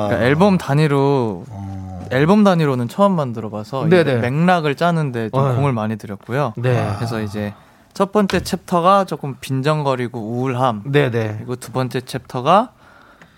[0.08, 1.44] 그러니까 앨범 단위로
[2.10, 4.16] 앨범 단위로는 처음 만들어봐서 네, 네.
[4.16, 5.54] 맥락을 짜는데 좀 어.
[5.54, 6.54] 공을 많이 들였고요.
[6.56, 6.92] 네.
[6.96, 7.52] 그래서 이제
[7.94, 11.34] 첫 번째 챕터가 조금 빈정거리고 우울함, 네, 네.
[11.38, 12.72] 그리고 두 번째 챕터가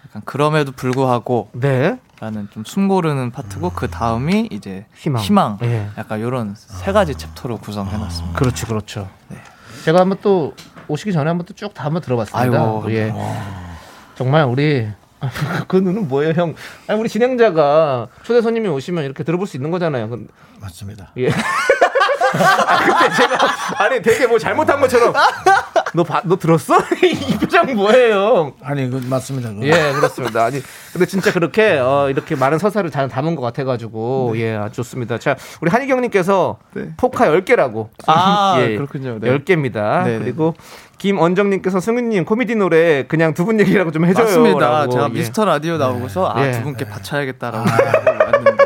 [0.09, 1.98] 약간 그럼에도 불구하고 네.
[2.20, 5.22] 라는 좀 숨고르는 파트고 그 다음이 이제 희망.
[5.22, 5.88] 희망, 예.
[5.98, 8.38] 약간 이런 세 가지 챕터로 구성해놨습니다.
[8.38, 9.09] 그렇죠, 그렇죠.
[9.84, 10.55] 제가 한번 또
[10.86, 12.38] 오시기 전에 한번 또 쭉 다 한번 들어봤습니다.
[12.40, 13.12] 아이고, 예.
[14.14, 14.86] 정말 우리
[15.66, 16.55] 그 눈은 뭐예요, 형?
[16.86, 20.09] 아니 우리 진행자가 초대 손님이 오시면 이렇게 들어볼 수 있는 거잖아요.
[20.09, 20.28] 근-
[20.61, 21.11] 맞습니다.
[21.18, 21.28] 예.
[22.66, 23.38] 아, 근데 제가
[23.78, 25.12] 아니 되게 뭐 잘못한 것처럼
[25.94, 26.78] 너 봐, 너 들었어?
[27.02, 28.54] 이 표정 뭐예요?
[28.62, 29.50] 아니, 그, 맞습니다.
[29.50, 29.66] 그거.
[29.66, 30.44] 예, 그렇습니다.
[30.46, 30.62] 아니,
[30.92, 35.18] 근데 진짜 그렇게, 어, 이렇게 많은 서사를 잘 담은 것 같아가지고, 예, 아주 좋습니다.
[35.18, 36.88] 자, 우리 한희경님께서 네.
[36.96, 37.88] 포카 10개라고.
[38.06, 39.18] 아, 그렇군요.
[39.20, 39.36] 네.
[39.38, 40.04] 10개입니다.
[40.04, 40.18] 네, 네.
[40.20, 40.54] 그리고
[40.96, 44.24] 김원정님께서 승윤님 코미디 노래 그냥 두 분 얘기라고 좀 해줘요.
[44.24, 44.70] 맞습니다.
[44.70, 44.92] 라고.
[44.92, 45.12] 제가 예.
[45.12, 46.52] 미스터 라디오 나오고서 아, 예.
[46.52, 48.64] 두 분께 바쳐야겠다라고 왔는데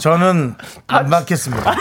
[0.00, 0.54] 저는
[0.88, 1.72] 안 받겠습니다.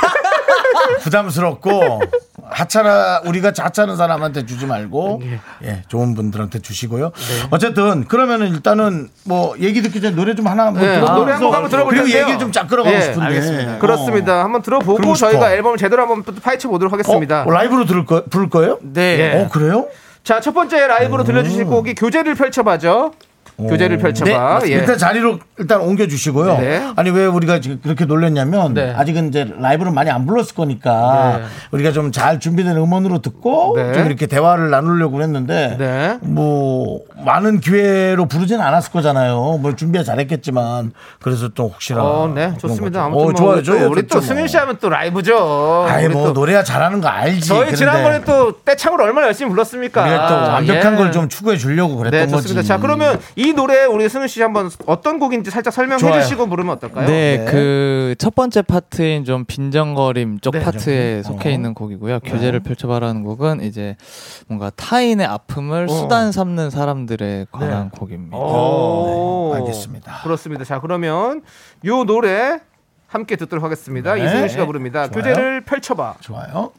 [1.00, 2.02] 부담스럽고
[2.50, 5.22] 하찮아 우리가 하찮은 사람한테 주지 말고
[5.64, 7.12] 예, 좋은 분들한테 주시고요.
[7.50, 11.54] 어쨌든 그러면은 일단은 뭐 얘기 듣기 전에 노래 좀 하나 한번 네, 들어보면서 노래 한곡
[11.54, 12.10] 한번 들어볼 그리고.
[12.10, 13.76] 얘기를 좀 쫙 끌어가고 예, 싶은데 알겠습니다.
[13.76, 13.80] 어.
[13.80, 14.44] 그렇습니다.
[14.44, 15.30] 한번 들어보고 그러고 싶어.
[15.32, 17.44] 저희가 앨범을 제대로 한번 또 파헤쳐 보도록 하겠습니다.
[17.44, 18.78] 어, 라이브로 들을 거 부를 거예요?
[18.82, 19.20] 네.
[19.36, 19.42] 예.
[19.42, 19.88] 어 그래요?
[20.26, 23.14] 자, 첫 번째 라이브로 들려주실 곡이 교재를 펼쳐봐죠.
[23.58, 24.62] 교재를 펼쳐봐.
[24.66, 24.68] 예.
[24.70, 26.58] 일단 자리로 일단 옮겨 주시고요.
[26.58, 26.92] 네.
[26.96, 28.94] 아니 왜 우리가 지금 그렇게 놀랬냐면 네.
[28.96, 31.44] 아직은 이제 라이브를 많이 안 불렀을 거니까 네.
[31.72, 33.94] 우리가 좀 잘 준비된 음원으로 듣고 네.
[33.94, 36.18] 좀 이렇게 대화를 나누려고 했는데 네.
[36.22, 39.60] 뭐 많은 기회로 부르진 않았을 거잖아요.
[39.62, 40.92] 뭐 준비야 잘했겠지만
[41.22, 43.06] 그래서 또 혹시나 어, 네, 좋습니다.
[43.06, 43.90] 아무튼 어, 뭐 좋아요, 우리 또, 좋아요.
[43.90, 44.48] 우리 또 승윤 뭐.
[44.48, 45.86] 씨 하면 또 라이브죠.
[45.88, 47.48] 아이 뭐또 노래야 잘하는 거 알지.
[47.48, 50.02] 저희 지난번에 또 떼창으로 얼마나 열심히 불렀습니까?
[50.02, 50.98] 우리가 또 완벽한 예.
[50.98, 52.32] 걸좀 추구해 주려고 그랬던 네.
[52.32, 52.64] 거지.
[52.68, 56.22] 자, 그러면 이 노래 우리 승윤 씨 한번 어떤 곡인지 살짝 설명해 좋아요.
[56.22, 57.08] 주시고 부르면 어떨까요?
[57.08, 60.62] 네, 그첫 번째 파트인 좀 빈정거림 쪽 네.
[60.62, 61.52] 파트에 좀, 속해 어.
[61.52, 62.22] 있는 곡이고요.
[62.22, 63.96] 교재를 펼쳐봐라는 곡은 이제
[64.48, 65.88] 뭔가 타인의 아픔을 어.
[65.94, 68.38] 수단 삼는 사람들에 관한 곡입니다.
[68.38, 70.22] 오, 네, 알겠습니다.
[70.24, 70.64] 그렇습니다.
[70.64, 71.42] 자, 그러면
[71.86, 72.60] 요 노래
[73.08, 74.16] 함께 듣도록 하겠습니다.
[74.16, 74.26] 네.
[74.26, 75.10] 이승윤 씨가 부릅니다.
[75.10, 75.24] 좋아요.
[75.24, 76.16] 교재를 펼쳐봐.
[76.22, 76.72] 좋아요.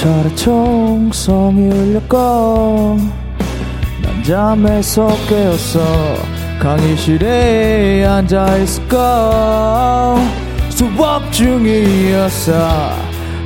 [0.00, 2.96] 수철의 총성이 울렸고
[4.02, 5.78] 난 잠에서 깨었어
[6.58, 8.96] 강의실에 앉아있을까
[10.70, 12.92] 수업 중이었어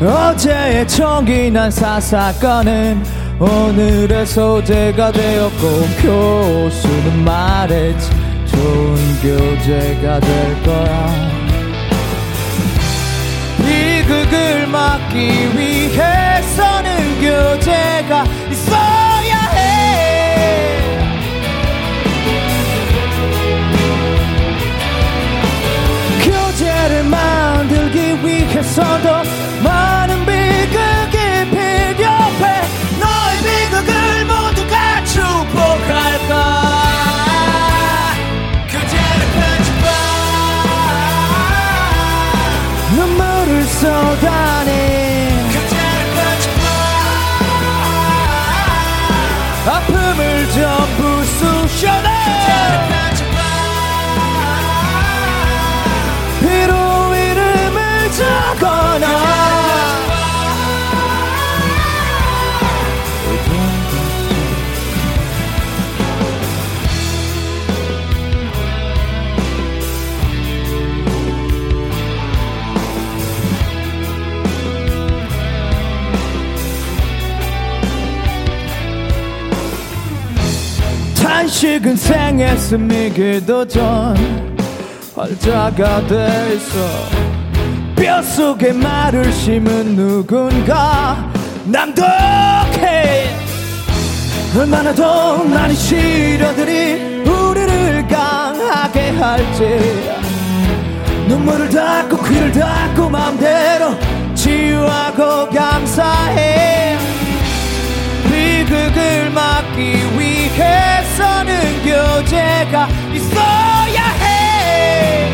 [0.01, 3.03] 어제의 청기난 사사건은
[3.41, 5.59] 오늘의 소재가 되었고
[6.03, 8.11] 교수는 말했지
[8.47, 11.35] 좋은 교재가 될 거야.
[13.59, 15.19] 비극을 막기
[15.59, 16.24] 위해서는
[17.25, 20.79] 교재가 있어야 해.
[26.23, 29.34] 교재를 만들기 위해서도
[81.65, 84.15] 탄식은 생에 스미기도 전
[85.17, 86.79] 활자가 돼 있어
[87.97, 91.33] 뼛속에 말을 심은 누군가
[91.65, 93.31] 남독해.
[94.59, 100.13] 얼마나 더 많은 시련들이 우리를 강하게 할지
[101.29, 103.95] 눈물을 닦고 귀를 닫고 마음대로
[104.35, 106.99] 치유하고 감사해.
[108.29, 109.81] 비극을 막기
[110.19, 115.31] 위해 서는 교재가 있어야 해.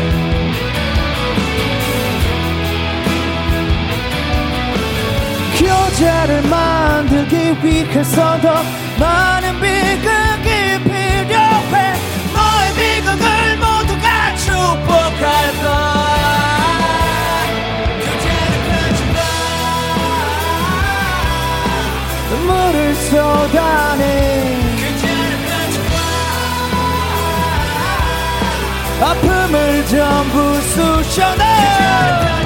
[5.57, 8.47] 교재를 만들기 위해서도
[8.99, 11.93] 많은 비극이 필요해.
[12.33, 16.01] 너의 비극을 모두가 축복할 거야
[23.11, 24.30] 쏟아내
[29.01, 32.40] 아픔을 전부 쑤셔내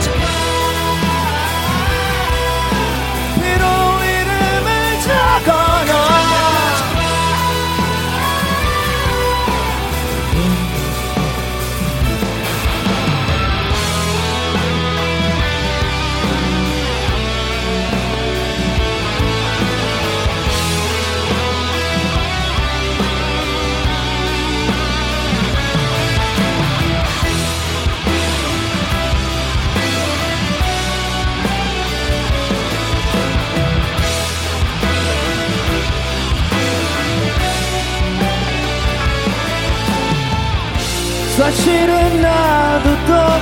[41.35, 43.34] 사실은 나도 똑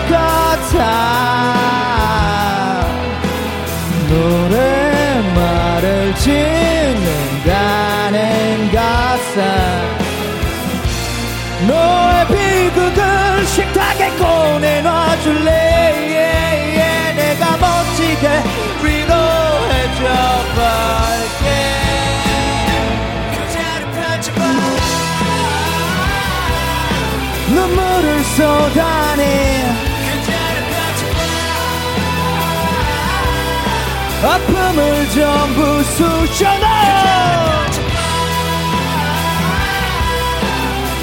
[35.83, 37.63] 부 쑤셔넣어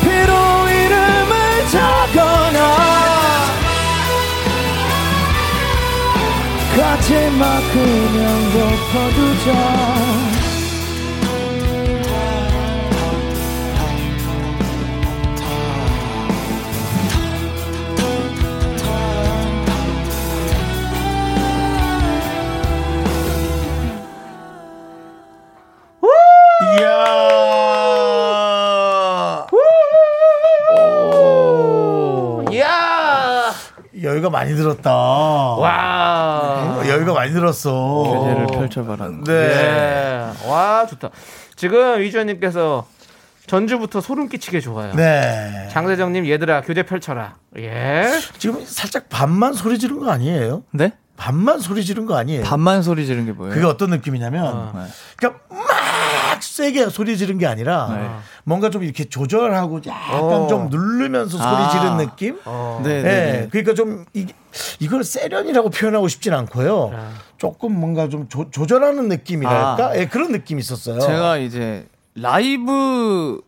[0.02, 2.60] 피로 이름을 적어놔.
[6.76, 10.29] 가지마 그냥 덮어두자
[34.40, 34.90] 많이 들었다.
[34.90, 36.82] 와.
[36.86, 37.70] 여유가 많이 들었어.
[37.70, 39.10] 교재를 펼쳐봐라.
[39.26, 39.32] 네.
[39.32, 40.48] 예.
[40.48, 41.10] 와, 좋다.
[41.56, 42.86] 지금 이주연님께서
[43.46, 44.94] 전주부터 소름 끼치게 좋아요.
[44.94, 45.68] 네.
[45.72, 47.34] 장대정님, 얘들아, 교재 펼쳐라.
[47.58, 48.18] 예.
[48.38, 50.62] 지금 살짝 반만 소리 지른 거 아니에요?
[50.70, 50.92] 네?
[51.18, 52.42] 반만 소리 지른 거 아니에요?
[52.44, 53.54] 반만 소리 지른 게 뭐예요?
[53.54, 54.72] 그게 어떤 느낌이냐면, 어.
[54.74, 54.80] 네.
[55.16, 55.79] 그러니까 막
[56.40, 58.10] 막 세게 소리 지른 게 아니라 네.
[58.44, 60.46] 뭔가 좀 이렇게 조절하고 약간 어.
[60.48, 61.68] 좀 누르면서 소리 아.
[61.68, 62.36] 지른 느낌?
[62.82, 63.48] 네, 예, 네, 네.
[63.50, 64.26] 그러니까 좀 이,
[64.78, 66.92] 이걸 세련이라고 표현하고 싶진 않고요.
[66.94, 67.10] 아.
[67.36, 69.88] 조금 뭔가 좀 조, 조절하는 느낌이랄까?
[69.88, 69.96] 아.
[69.96, 70.98] 예, 그런 느낌이 있었어요.
[71.00, 73.42] 제가 이제 라이브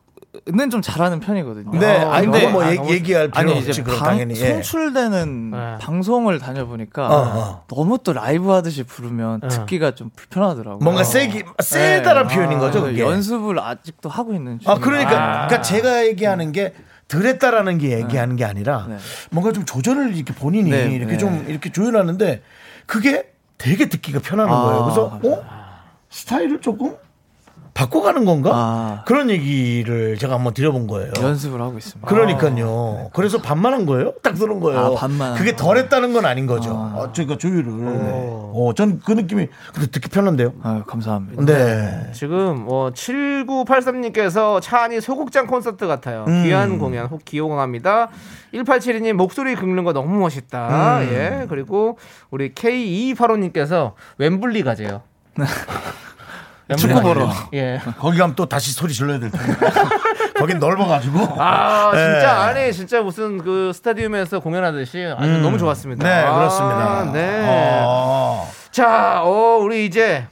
[0.47, 1.79] 는좀 잘하는 편이거든요.
[1.79, 4.35] 네, 아니 근데- 뭐 아, 얘- 너무- 얘기할 필요 아니 없지 이제 그럼 방, 당연히.
[4.41, 4.63] 예.
[4.63, 5.79] 송출되는 네.
[5.79, 7.65] 방송을 다녀보니까 어, 어.
[7.69, 9.49] 너무 또 라이브 하듯이 부르면 어.
[9.49, 10.79] 듣기가 좀 불편하더라고요.
[10.83, 12.81] 뭔가 세기 세다란 표현인 거죠.
[12.81, 13.03] 그게.
[13.03, 14.81] 연습을 아직도 하고 있는 아 중이에요.
[14.81, 15.11] 그러니까,
[15.49, 16.73] 그러니까 제가 얘기하는 게
[17.09, 18.97] 덜했다라는 게 얘기하는 게 아니라 네.
[19.31, 21.19] 뭔가 좀 조절을 이렇게 본인이 네, 이렇게 네.
[21.19, 22.43] 좀 이렇게 조율하는데
[22.87, 24.83] 그게 되게 듣기가 편안한 아, 거예요.
[24.85, 25.45] 그래서 어
[26.09, 26.97] 스타일을 조금
[27.75, 29.05] 바꿔가는 건가 아.
[29.07, 31.11] 그런 얘기를 제가 한번 드려본 거예요.
[31.21, 32.07] 연습을 하고 있습니다.
[32.07, 33.11] 그러니까요.
[33.15, 34.13] 그래서 반만 한 거예요?
[34.23, 34.79] 딱 그런 거예요.
[34.79, 36.71] 아, 반만한 그게 덜 했다는 건 아닌 거죠.
[36.71, 36.93] 아.
[36.97, 37.71] 어, 그러니까 조율을.
[38.55, 40.53] 어, 전 그 느낌이 근데 듣기 편한데요.
[40.63, 41.45] 아유, 감사합니다.
[41.45, 42.11] 네.
[42.13, 46.25] 지금 뭐 7983님께서 차 안이 소극장 콘서트 같아요.
[46.29, 46.43] 음.
[46.45, 48.09] 귀한 공연 혹 기호강합니다.
[48.55, 50.99] 1872님 목소리 긁는 거 너무 멋있다.
[51.01, 51.09] 음.
[51.11, 51.47] 예.
[51.49, 51.99] 그리고
[52.31, 55.01] 우리 K2285님께서 웸블리 가재요.
[56.77, 57.31] 축구 보러.
[57.55, 57.81] 예.
[57.99, 59.55] 거기 가면 또 다시 소리 질러야 될 텐데.
[60.37, 61.37] 거긴 넓어가지고.
[61.39, 61.99] 아 예.
[61.99, 66.07] 진짜 안에 진짜 무슨 그 스타디움에서 공연하듯이 아주 너무 좋았습니다.
[66.07, 67.13] 네, 아, 그렇습니다.
[67.13, 67.45] 네.
[67.47, 68.51] 어.
[68.71, 70.27] 자, 어, 우리 이제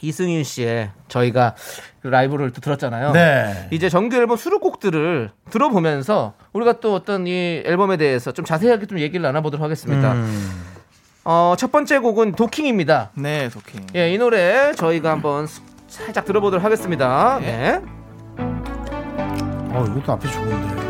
[0.00, 1.54] 이승윤 씨의 저희가
[2.02, 3.12] 그 라이브를 또 들었잖아요.
[3.12, 3.68] 네.
[3.70, 9.22] 이제 정규 앨범 수록곡들을 들어보면서 우리가 또 어떤 이 앨범에 대해서 좀 자세하게 좀 얘기를
[9.22, 10.12] 나눠보도록 하겠습니다.
[10.12, 10.64] 음.
[11.24, 13.10] 어, 첫 번째 곡은 도킹입니다.
[13.14, 13.86] 네, 도킹.
[13.96, 17.38] 예, 이 노래 저희가 한번 수- 살짝 들어보도록 하겠습니다.
[17.40, 17.80] 네.
[18.38, 20.84] 어, 이것도 앞에 좋은데.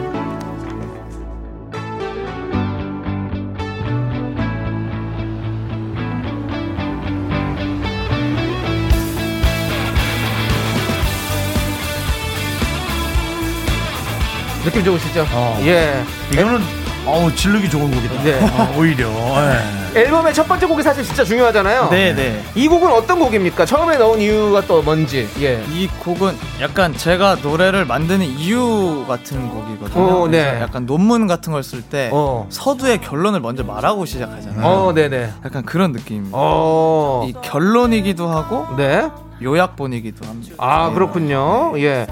[14.64, 15.26] 느낌 좋으시죠?
[15.32, 15.58] 어.
[15.62, 16.02] 예.
[16.32, 16.60] 이거는
[17.06, 18.22] 어우 질르기 좋은 곡이다.
[18.22, 18.40] 네.
[18.42, 19.08] 어, 오히려.
[19.10, 19.83] 예.
[19.94, 21.88] 앨범의 첫 번째 곡이 사실 진짜 중요하잖아요.
[21.90, 22.42] 네, 네.
[22.56, 23.64] 이 곡은 어떤 곡입니까?
[23.64, 25.28] 처음에 넣은 이유가 또 뭔지.
[25.40, 25.62] 예.
[25.70, 30.02] 이 곡은 약간 제가 노래를 만드는 이유 같은 곡이거든요.
[30.02, 30.58] 어, 네.
[30.60, 32.46] 약간 논문 같은 걸 쓸때 어.
[32.50, 34.66] 서두의 결론을 먼저 말하고 시작하잖아요.
[34.66, 35.30] 어, 네네.
[35.44, 36.36] 약간 그런 느낌입니다.
[36.36, 37.24] 어.
[37.28, 39.08] 이 결론이기도 하고 네.
[39.42, 40.56] 요약본이기도 합니다.
[40.58, 40.94] 아, 네.
[40.94, 41.72] 그렇군요.
[41.78, 42.06] 예.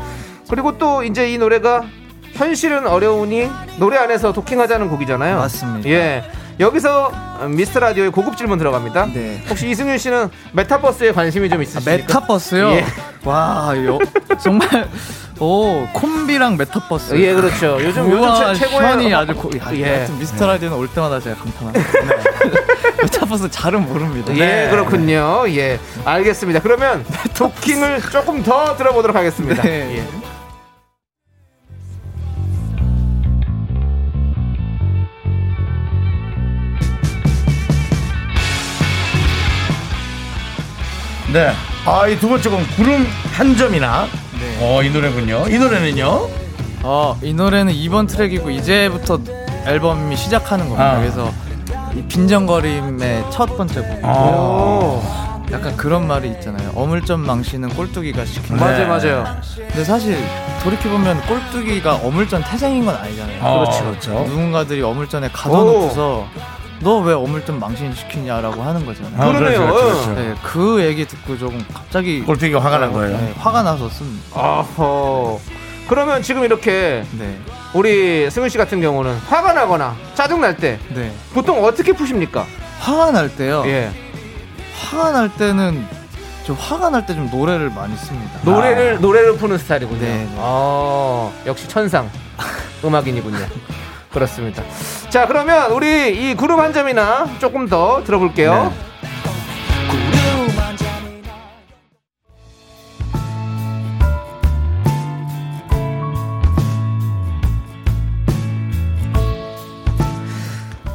[0.49, 1.83] 그리고 또 이제 이 노래가
[2.35, 5.37] 현실은 어려우니 노래 안에서 도킹하자는 곡이잖아요.
[5.39, 5.89] 맞습니다.
[5.91, 6.23] 예.
[6.61, 7.13] 여기서
[7.49, 9.07] 미스터 라디오에 고급 질문 들어갑니다.
[9.07, 9.43] 네.
[9.49, 11.91] 혹시 이승윤 씨는 메타버스에 관심이 좀 아, 있으십니까?
[11.91, 12.71] 메타버스요?
[12.73, 12.85] 예.
[13.25, 13.99] 와, 요,
[14.41, 14.89] 정말
[15.39, 17.15] 오 콤비랑 메타버스.
[17.21, 17.79] 예, 그렇죠.
[17.81, 20.07] 요즘 우와, 요즘 최, 최고의 현이 아주 고, 야, 예.
[20.19, 22.01] 미스터 라디오는 올 때마다 제가 감탄합니다.
[22.01, 22.63] 네.
[23.03, 24.37] 메타버스 잘은 모릅니다.
[24.37, 25.45] 예, 그렇군요.
[25.49, 26.61] 예, 알겠습니다.
[26.61, 29.63] 그러면 도킹을 조금 더 들어보도록 하겠습니다.
[29.63, 29.99] 네.
[29.99, 30.32] 예.
[41.33, 41.53] 네.
[41.87, 44.07] 아, 이 두 번째 곡은 구름 한 점이나.
[44.39, 44.59] 네.
[44.61, 45.45] 어, 이 노래군요.
[45.49, 46.29] 이 노래는요.
[46.83, 49.21] 어, 이 노래는 2번 트랙이고 이제부터
[49.67, 50.93] 앨범이 시작하는 겁니다.
[50.93, 50.99] 아.
[50.99, 51.33] 그래서
[51.95, 54.03] 이 빈정거림의 첫 번째 곡이고요.
[54.05, 55.43] 아.
[55.53, 56.71] 약간 그런 말이 있잖아요.
[56.75, 58.65] 어물점 망신은 꼴뚜기가 시킨다.
[58.65, 59.25] 맞아요, 맞아요.
[59.57, 60.17] 근데 사실
[60.65, 63.43] 돌이켜 보면 꼴뚜기가 어물전 태생인 건 아니잖아요.
[63.45, 63.85] 아, 그렇죠.
[63.85, 64.11] 그렇죠.
[64.29, 66.27] 누군가들이 어물전에 가둬놓고서
[66.83, 69.15] 너 왜 어물전 망신시키냐라고 하는 거잖아요.
[69.23, 69.61] 아, 그러네요.
[69.61, 70.21] 그렇죠, 그렇죠, 그렇죠.
[70.21, 73.17] 네, 그 얘기 듣고 조금 갑자기 꼴뚜기가 화가 난 거예요.
[73.17, 74.25] 네, 화가 나서 씁니다.
[74.35, 75.39] 아허.
[75.89, 77.39] 그러면 지금 이렇게 네,
[77.75, 81.13] 우리 승윤 씨 같은 경우는 화가 나거나 짜증 날때 네.
[81.35, 82.47] 보통 어떻게 푸십니까?
[82.81, 83.63] 화가 날 때요.
[83.67, 83.91] 예.
[84.77, 85.87] 화가 날 때는
[86.45, 88.33] 좀 화가 날 때 좀 노래를 많이 씁니다.
[88.43, 90.01] 노래를 노래를 푸는 스타일이군요.
[90.01, 90.29] 네, 네.
[90.39, 92.11] 아, 역시 천상
[92.85, 93.39] 음악인이군요.
[94.13, 94.63] 그렇습니다.
[95.11, 98.73] 자, 그러면 우리 이 그룹 한 점이나 조금 더 들어볼게요.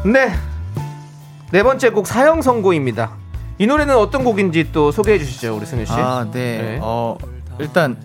[0.05, 0.31] 네.
[1.51, 3.11] 네 번째 곡 사형 선고입니다.
[3.57, 5.93] 이 노래는 어떤 곡인지 또 소개해 주시죠, 우리 승윤 씨.
[5.93, 6.61] 아, 네.
[6.61, 6.79] 네.
[6.81, 7.17] 어,
[7.59, 7.97] 일단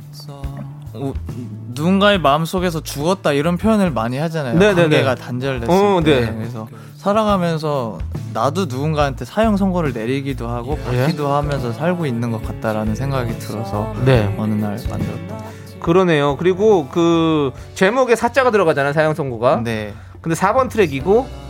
[0.94, 1.12] 우-
[1.74, 4.58] 누군가의 마음 속에서 죽었다 이런 표현을 많이 하잖아요.
[4.58, 5.20] 네, 네, 관계가 네.
[5.22, 6.20] 단절됐을 어, 때.
[6.20, 6.34] 네.
[6.34, 7.98] 그래서 살아가면서
[8.32, 14.34] 나도 누군가한테 사형 선고를 내리기도 하고 받기도 하면서 살고 있는 것 같다라는 생각이 들어서 네.
[14.38, 15.42] 어느 날 같아요.
[15.80, 16.36] 그러네요.
[16.36, 19.62] 그리고 그 제목에 사자가 들어가잖아요, 사형 선고가.
[19.64, 19.92] 네.
[20.20, 21.41] 근데 4번 트랙이고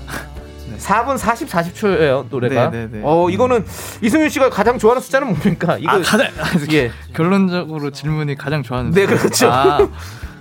[0.72, 2.70] 네, 4분 40, 40초예요 노래가.
[2.70, 3.00] 네, 네, 네.
[3.04, 3.64] 어 이거는
[4.00, 5.76] 이승윤 씨가 가장 좋아하는 숫자는 뭡니까?
[5.78, 6.28] 이거 아, 가장
[6.72, 6.90] 예.
[7.14, 9.16] 결론적으로 질문이 가장 좋아하는 네, 숫자.
[9.18, 9.50] 그렇죠.
[9.52, 9.78] 아,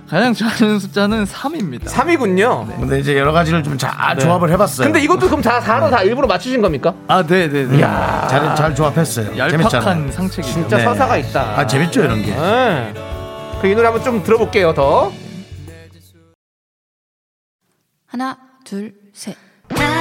[0.08, 1.84] 가장 좋아하는 숫자는 3입니다.
[1.86, 2.66] 3이군요.
[2.80, 4.86] 근데 이제 여러 가지를 좀 잘 조합을 해봤어요.
[4.86, 6.92] 근데 이것도 그럼 다 4로 다 일부러 맞추신 겁니까?
[7.08, 7.78] 아, 네, 네, 네.
[7.78, 8.26] 이야.
[8.28, 9.38] 잘, 잘 조합했어요.
[9.38, 10.12] 얄팍한.
[10.12, 10.52] 상책이죠.
[10.52, 10.84] 진짜 네.
[10.84, 11.58] 서사가 있다.
[11.58, 12.34] 아 재밌죠 이런 게.
[12.34, 12.92] 네.
[13.62, 15.10] 그이 노래 한번 좀 들어볼게요 더.
[18.06, 19.34] 하나, 둘, 셋.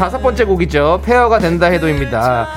[0.00, 1.02] 다섯 번째 곡이죠.
[1.04, 2.48] 페어가 된다 해도입니다.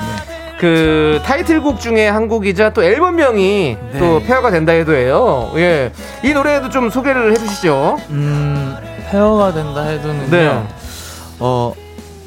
[0.58, 3.98] 그 타이틀곡 중에 한 곡이자 또 앨범명이 네.
[3.98, 5.52] 또 페어가 된다 해도예요.
[5.56, 5.92] 예.
[6.22, 7.98] 이 노래도 좀 소개를 해 주시죠.
[8.08, 8.74] 음,
[9.10, 10.30] 페어가 된다 해도는요.
[10.30, 10.62] 네.
[11.38, 11.74] 어,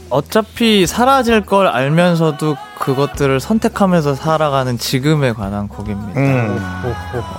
[0.10, 6.20] 어차피 사라질 걸 알면서도 그것들을 선택하면서 살아가는 지금에 관한 곡입니다.
[6.20, 6.60] 음.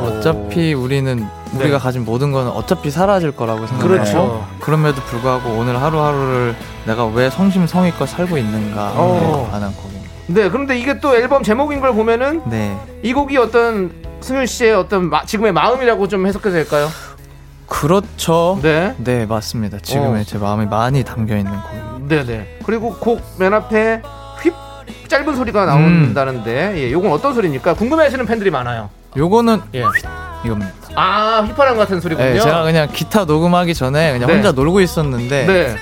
[0.01, 4.47] 어차피 우리는 우리가 가진 모든 거는 어차피 사라질 거라고 생각하고 그렇죠.
[4.61, 6.55] 그럼에도 불구하고 오늘 하루하루를
[6.87, 9.49] 내가 왜 성심성의껏 살고 있는가에 어.
[9.51, 10.09] 관한 곡입니다.
[10.27, 10.51] 네.
[10.51, 12.77] 그런데 이게 또 앨범 제목인 걸 보면은 네.
[13.03, 13.91] 이 곡이 어떤
[14.21, 16.89] 승윤 씨의 어떤 마- 지금의 마음이라고 좀 해석해도 될까요?
[17.67, 18.59] 그렇죠.
[18.63, 18.95] 네.
[18.99, 19.79] 네, 맞습니다.
[19.79, 20.25] 지금의 어.
[20.25, 21.98] 제 마음이 많이 담겨 있는 곡입니다.
[22.09, 22.59] 네네.
[22.65, 24.03] 그리고 곡 맨 앞에
[24.43, 24.53] 휩
[25.09, 27.75] 짧은 소리가 나온다는데 예, 요건 어떤 소리입니까?
[27.75, 28.91] 궁금해하시는 팬들이 많아요.
[29.17, 29.85] 요거는 예.
[30.45, 30.73] 이겁니다.
[30.95, 32.29] 아 휘파람 같은 소리군요.
[32.29, 34.35] 네, 제가 그냥 기타 녹음하기 전에 그냥 네.
[34.35, 35.77] 혼자 놀고 있었는데 네.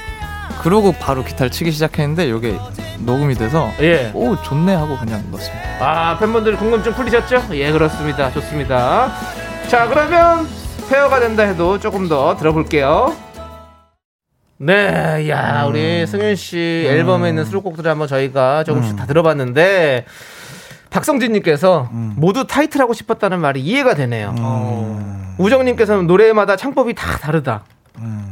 [0.62, 2.58] 그러고 바로 기타를 치기 시작했는데 이게
[3.00, 4.10] 녹음이 돼서 예.
[4.14, 5.66] 오 좋네 하고 그냥 넣었습니다.
[5.80, 7.44] 아 팬분들 궁금증 풀리셨죠?
[7.52, 8.30] 예 그렇습니다.
[8.32, 9.12] 좋습니다.
[9.68, 10.48] 자 그러면
[10.88, 13.14] 페어가 된다 해도 조금 더 들어볼게요.
[14.58, 20.06] 네, 야 우리 승윤 씨 앨범에 있는 수록곡들을 한번 저희가 조금씩 다 들어봤는데
[20.90, 24.34] 박성진님께서 모두 타이틀하고 싶었다는 말이 이해가 되네요.
[25.38, 27.64] 우정님께서는 노래마다 창법이 다 다르다.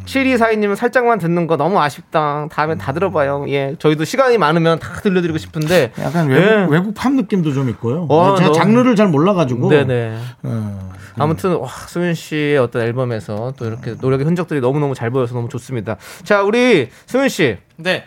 [0.06, 2.46] 7242님은 살짝만 듣는 거 너무 아쉽다.
[2.50, 3.46] 다음에 다 들어봐요.
[3.48, 5.92] 예, 저희도 시간이 많으면 다 들려드리고 싶은데.
[5.98, 6.66] 약간 외국, 예.
[6.70, 8.06] 외국 팝 느낌도 좀 있고요.
[8.08, 9.68] 와, 제가 너무- 장르를 잘 몰라가지고.
[9.70, 10.16] 네네.
[10.42, 15.48] 어, 아무튼 와, 수윤 씨의 어떤 앨범에서 또 이렇게 노력의 흔적들이 너무너무 잘 보여서 너무
[15.48, 15.96] 좋습니다.
[16.24, 18.04] 자, 우리 수윤 씨 네,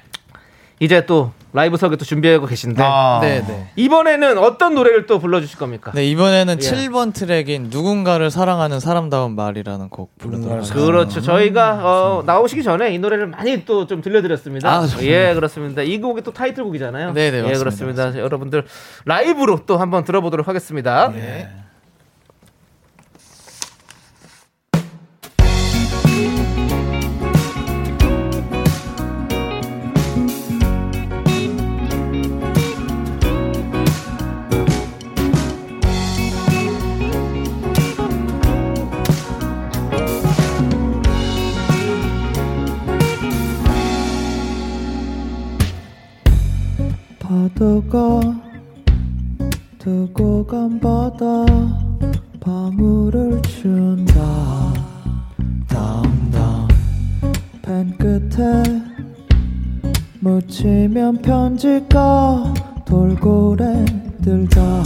[0.79, 3.19] 이제 또 라이브석에 또 준비하고 계신데 아.
[3.21, 3.69] 네, 네.
[3.77, 5.91] 이번에는 어떤 노래를 또 불러주실 겁니까?
[5.95, 6.63] 네 이번에는 예.
[6.63, 10.85] 7번 트랙인 누군가를 사랑하는 사람다운 말이라는 곡 부르도록 하겠습니다.
[10.85, 11.21] 그렇죠.
[11.21, 14.69] 저희가 어, 나오시기 전에 이 노래를 많이 또 좀 들려드렸습니다.
[14.71, 15.09] 아, 좋습니다.
[15.09, 15.81] 예, 그렇습니다.
[15.81, 17.13] 이 곡이 또 타이틀곡이잖아요.
[17.13, 17.59] 네네, 예, 맞습니다.
[17.59, 18.19] 그렇습니다.
[18.19, 18.65] 여러분들
[19.05, 21.09] 라이브로 또 한번 들어보도록 하겠습니다.
[21.11, 21.66] 파
[49.79, 51.25] 두고 간 바다
[52.39, 54.21] 방울을 준다.
[55.67, 56.67] 담담
[57.63, 58.63] 펜 끝에
[60.19, 62.53] 묻히면 편지가
[62.85, 63.85] 돌고래
[64.21, 64.83] 들다.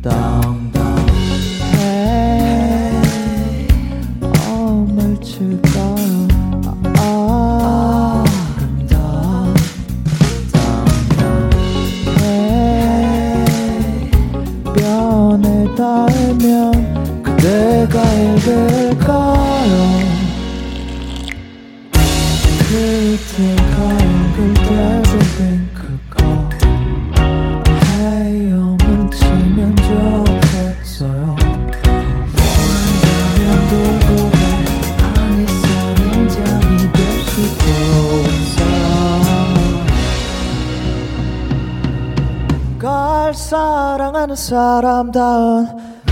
[0.00, 1.06] 땅땅
[1.74, 3.68] 헤이
[4.48, 5.71] 엄을 칠까
[18.42, 19.72] 그대가 읽을까요
[22.58, 26.16] 그대가 읽을 때도 핑크가
[27.84, 28.82] 헤엄을
[29.12, 31.22] 치면 좋겠어요.
[32.34, 33.40] 원하면
[33.70, 34.42] 돌고래
[35.04, 37.64] 아니 선인장이 될 수도
[38.26, 38.58] 있어
[42.80, 45.68] 걸 사랑하는 사람다운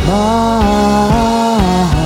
[0.06, 1.99] 말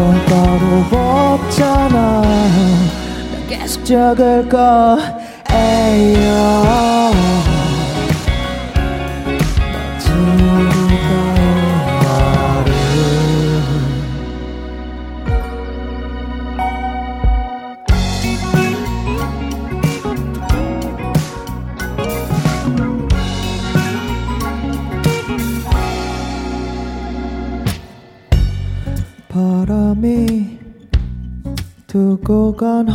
[0.00, 2.22] 건 따로 없잖아.
[2.22, 5.00] 난 계속 적을 거예요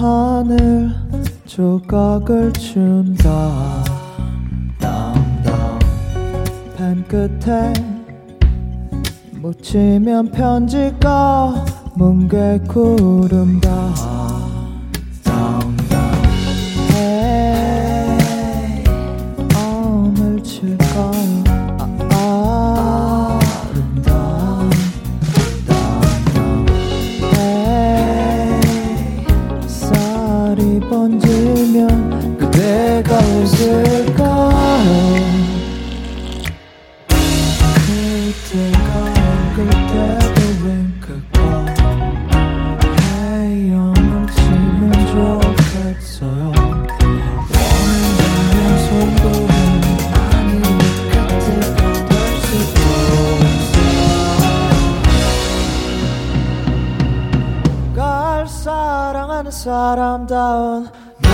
[0.06, 0.92] 하늘
[1.46, 3.84] 조각을 준다.
[4.80, 5.16] 다운
[6.78, 7.74] 펜 끝에
[9.42, 14.25] 묻히면 편지가 뭉게 구름다
[59.66, 60.88] 사람다운
[61.24, 61.30] 나.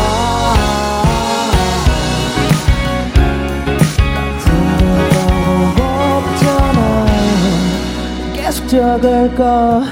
[6.32, 7.05] 없잖아.
[8.34, 9.91] 계속 적을 거예요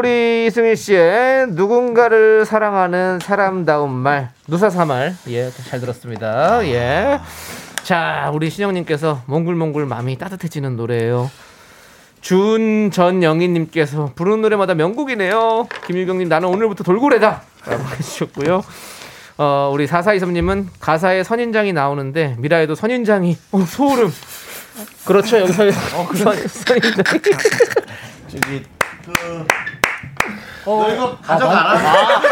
[0.00, 5.14] 우리 이승희 씨의 누군가를 사랑하는 사람다운 말, 누사사말.
[5.28, 6.66] 예, 잘 들었습니다.
[6.68, 7.20] 예.
[7.82, 11.30] 자, 우리 신영님께서 몽글몽글 마음이 따뜻해지는 노래예요.
[12.22, 15.68] 준전영희님께서 부르는 노래마다 명곡이네요.
[15.86, 17.42] 김일경님, 나는 오늘부터 돌고래다.
[17.66, 18.64] 라고 해주셨고요.
[19.36, 24.10] 어, 우리 4423님은 가사에 선인장이 나오는데, 미라에도 선인장이, 어, 소름.
[25.04, 27.20] 그렇죠, 여기서 어, 선, 선인장이.
[28.30, 28.64] 저기
[29.04, 29.59] 그.
[30.64, 31.78] 너 이거 가져가라.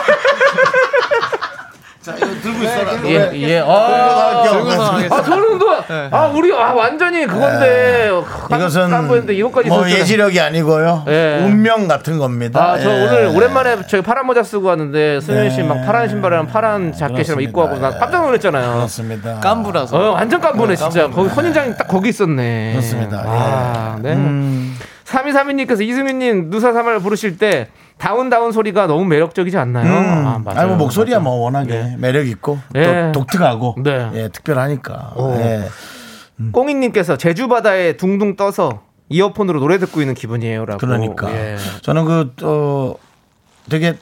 [2.01, 2.93] 자 이거 들고 있어라.
[3.05, 3.59] 예, 예.
[3.59, 5.66] 아, 들고서 아, 저는 또,
[6.11, 8.09] 아, 우리, 아, 완전히 그건데.
[8.51, 10.01] 이것은 깜보였는데 이것까지 뭐 있었잖아요.
[10.01, 11.05] 예지력이 아니고요.
[11.09, 11.41] 예.
[11.45, 12.62] 운명 같은 겁니다.
[12.72, 13.03] 아, 저 예.
[13.05, 15.87] 오늘 오랜만에 저기 파란 모자 쓰고 왔는데 승현 씨막 네.
[15.87, 18.74] 파란 신발이랑 파란 자켓이랑 입고 와고 나 깜짝 놀랐잖아요.
[18.74, 19.41] 그렇습니다.
[19.41, 19.97] 깐부라서.
[19.99, 21.03] 어, 완전 깜보네, 진짜.
[21.03, 21.14] 깜부네.
[21.29, 22.70] 거기 선인장이 딱 거기 있었네.
[22.72, 23.22] 그렇습니다.
[23.26, 24.12] 아, 네.
[24.14, 24.74] 음,
[25.05, 27.68] 3232님께서 이승윤님 누사사말 부르실 때
[27.99, 29.86] 다운 다운 소리가 너무 매력적이지 않나요?
[29.86, 30.26] 음.
[30.26, 30.61] 아, 맞아요.
[30.61, 31.42] 아니 뭐 목소리야 뭐 맞아요.
[31.42, 31.96] 워낙에 네.
[31.99, 33.11] 매력 있고 예.
[33.12, 34.11] 또 독특하고 네.
[34.14, 35.14] 예, 특별하니까.
[35.16, 35.34] 오.
[35.34, 35.68] 예.
[36.53, 40.78] 꽁이님께서 제주 바다에 둥둥 떠서 이어폰으로 노래 듣고 있는 기분이에요라고.
[40.78, 41.57] 그러니까 예.
[41.82, 42.94] 저는 그 어,
[43.68, 43.96] 되게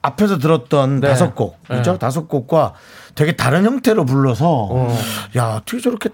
[0.00, 1.08] 앞에서 들었던 네.
[1.08, 1.92] 다섯 곡 그죠?
[1.92, 1.98] 네.
[1.98, 2.74] 다섯 곡과
[3.14, 4.98] 되게 다른 형태로 불러서 어.
[5.36, 6.10] 야 어떻게 저렇게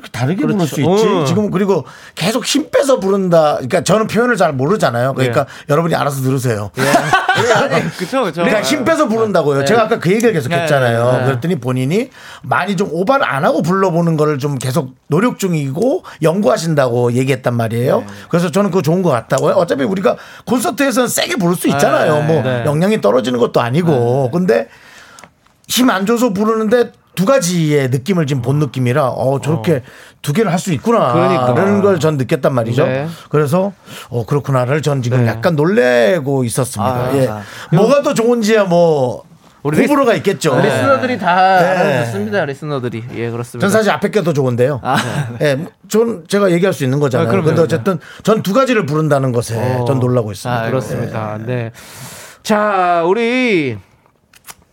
[0.00, 0.74] 다르게 부를 그렇죠.
[0.74, 1.06] 수 있지?
[1.06, 1.24] 어.
[1.24, 1.84] 지금 그리고
[2.14, 3.54] 계속 힘 빼서 부른다.
[3.56, 5.14] 그러니까 저는 표현을 잘 모르잖아요.
[5.14, 6.70] 그러니까 여러분이 알아서 들으세요.
[7.98, 8.42] 그쵸 그쵸.
[8.42, 9.60] 그러니까 힘 빼서 부른다고요.
[9.60, 9.64] 네.
[9.64, 11.18] 제가 아까 그 얘기를 계속 네, 했잖아요.
[11.18, 11.24] 네.
[11.26, 12.10] 그랬더니 본인이
[12.42, 18.00] 많이 좀 오바를 안 하고 불러보는 거를 좀 계속 노력 중이고 연구하신다고 얘기했단 말이에요.
[18.00, 18.06] 네.
[18.28, 19.54] 그래서 저는 그거 좋은 것 같다고요.
[19.54, 20.16] 어차피 우리가
[20.46, 22.18] 콘서트에서는 세게 부를 수 있잖아요.
[22.20, 22.64] 네, 뭐 네.
[22.64, 24.30] 영향이 떨어지는 것도 아니고.
[24.32, 24.68] 근데
[25.68, 29.82] 힘 안 줘서 부르는데 두 가지의 느낌을 지금 본 느낌이라 어 저렇게
[30.22, 31.52] 두 개를 할 수 있구나 그러니까.
[31.54, 32.86] 라는 걸전 느꼈단 말이죠.
[32.86, 33.06] 네.
[33.28, 33.72] 그래서
[34.08, 35.26] 어 그렇구나를 전 지금 네.
[35.28, 36.92] 약간 놀래고 있었습니다.
[36.92, 37.28] 아, 예.
[37.28, 37.42] 아.
[37.72, 39.24] 뭐가 더 좋은지야 뭐
[39.62, 40.58] 우리 호불호가 있겠죠.
[40.60, 42.44] 리스너들이 다 네.
[42.46, 43.04] 리스너들이.
[43.14, 43.60] 예, 그렇습니다.
[43.68, 44.80] 전 사실 앞에 게 더 좋은데요.
[45.42, 47.28] 예, 전 제가 얘기할 수 있는 거잖아요.
[47.28, 47.64] 아, 그럼요, 근데 그럼요.
[47.66, 49.84] 어쨌든 전 두 가지를 부른다는 것에 어.
[49.84, 50.62] 전 놀라고 있습니다.
[50.62, 51.38] 아, 그렇습니다.
[51.44, 51.70] 네.
[52.42, 53.78] 자, 우리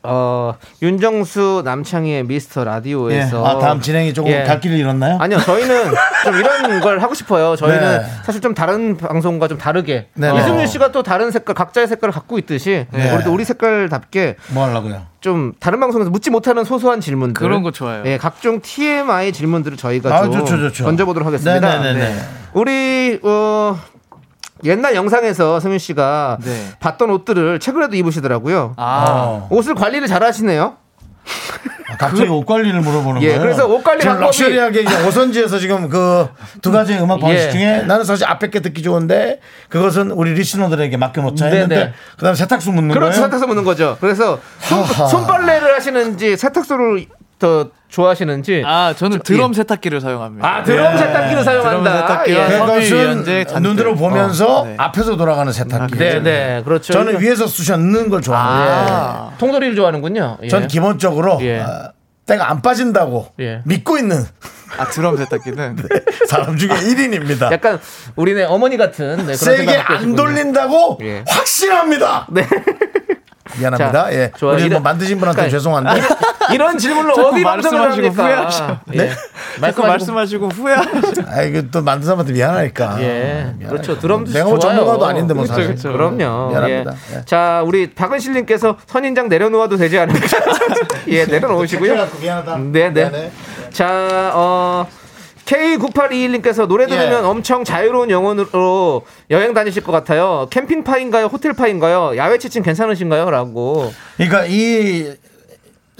[0.02, 2.66] 어 윤정수 남창희의 미스터 예.
[2.66, 4.43] 라디오에서 아, 다음 진행이 조금 예.
[4.43, 5.18] 갈 길을 잃었나요?
[5.20, 5.91] 아니요, 저희는
[6.24, 7.58] 좀 이런 걸 하고 싶어요.
[7.58, 8.06] 저희는 네.
[8.24, 10.39] 사실 좀 다른 방송과 좀 다르게 네, 네.
[10.39, 13.12] 이승윤 씨가 또 다른 색깔, 각자의 색깔을 갖고 있듯이 네.
[13.14, 15.06] 우리도 우리 색깔답게 뭐 하려고요?
[15.20, 18.04] 좀 다른 방송에서 묻지 못하는 소소한 질문들 그런 거 좋아요.
[18.06, 20.86] 예, 각종 TMI 질문들을 저희가 아, 좀 좋죠, 좋죠.
[20.86, 21.60] 던져보도록 하겠습니다.
[21.60, 22.00] 네네네네.
[22.00, 22.22] 네.
[22.54, 23.78] 우리 어,
[24.64, 26.66] 옛날 영상에서 승윤 씨가 네.
[26.80, 28.74] 봤던 옷들을 최근에도 입으시더라고요.
[28.78, 29.47] 아, 어.
[29.51, 30.76] 옷을 관리를 잘 하시네요.
[31.91, 33.41] 아, 갑자기 옷 관리를 물어보는 예, 거예요.
[33.41, 36.28] 그래서 옷 관리 지금 방법이- 럭셔리하게 이제 오선지에서 지금 그
[36.62, 37.51] 두 가지 음악 방식 예.
[37.51, 39.39] 중에 나는 사실 앞에 게 듣기 좋은데
[39.70, 41.62] 그것은 우리 리스너들에게 맡겨놓자 네네.
[41.62, 43.12] 했는데 그다음 에 세탁소 묻는 그렇죠.
[43.12, 43.26] 거예요.
[43.26, 43.97] 세탁소 묻는 거죠.
[44.01, 44.84] 그래서 손.
[45.07, 47.05] 손빨래를 하시는지 세탁소를
[47.40, 48.64] 더 좋아하시는지.
[48.66, 50.48] 아 저는 드럼 세탁기를 사용합니다.
[50.48, 51.80] 아, 드럼 세탁기를 사용한다.
[51.84, 52.60] 드럼 세탁기와 예.
[52.60, 53.62] 그것은 잔들.
[53.62, 54.76] 눈으로 보면서 어, 네.
[54.78, 55.98] 앞에서 돌아가는 세탁기.
[55.98, 56.94] 네, 네, 그렇죠.
[56.94, 58.94] 저는 위에서 쑤셔 넣는 걸 좋아합니다.
[58.94, 60.38] 아, 통돌이를 좋아하는군요.
[60.44, 60.48] 예.
[60.50, 61.62] 전 기본적으로 예.
[61.62, 61.92] 아,
[62.26, 63.62] 때가 안 빠진다고 예.
[63.66, 64.24] 믿고 있는
[64.78, 65.78] 아 드럼 세탁기는
[66.30, 67.52] 사람 중에 1인입니다.
[67.54, 67.80] 약간
[68.18, 70.16] 우리네 어머니 같은 네, 그런 세게 안.
[70.16, 71.24] 돌린다고 예.
[71.28, 72.28] 확신합니다.
[72.30, 72.46] 네.
[73.58, 73.92] 미안합니다.
[73.92, 74.32] 자, 예.
[74.38, 74.56] 좋아요.
[74.58, 76.02] 우리 뭐 만드신 분한테 그러니까 죄송한데
[76.54, 78.82] 이런 질문을 어디 방송을 말씀하시고 합니까?
[78.93, 78.97] 예.
[78.97, 79.12] 네?
[79.60, 81.24] 자꾸 말씀하시고 후회하시죠.
[81.28, 83.02] 아 이거 또 만든 사람한테 미안하니까.
[83.02, 83.70] 예, 미안하니까.
[83.70, 84.00] 그렇죠.
[84.00, 84.76] 드럼도 내가 뭐 좋아요.
[84.76, 85.76] 전문가도 아닌데 뭐 그렇죠, 사실.
[85.76, 85.91] 그렇죠.
[85.91, 86.50] 그럼요.
[86.50, 86.91] 미안합니다.
[87.12, 87.18] 예.
[87.18, 87.26] 예.
[87.26, 90.20] 자, 우리 박은실님께서 선인장 내려놓아도 되지 않을까?
[91.10, 92.08] 예, 내려놓으시고요.
[92.22, 92.58] 미안하다.
[92.58, 93.10] 네, 네.
[93.10, 93.32] 미안해.
[93.72, 94.88] 자, 어.
[95.45, 97.28] K9821님께서 노래 들으면 예.
[97.28, 100.47] 엄청 자유로운 영혼으로 여행 다니실 것 같아요.
[100.52, 101.26] 캠핑파인가요?
[101.26, 102.18] 호텔파인가요?
[102.18, 103.32] 야외 치킨 괜찮으신가요?
[103.32, 103.91] 라고.
[104.18, 105.12] 그러니까 이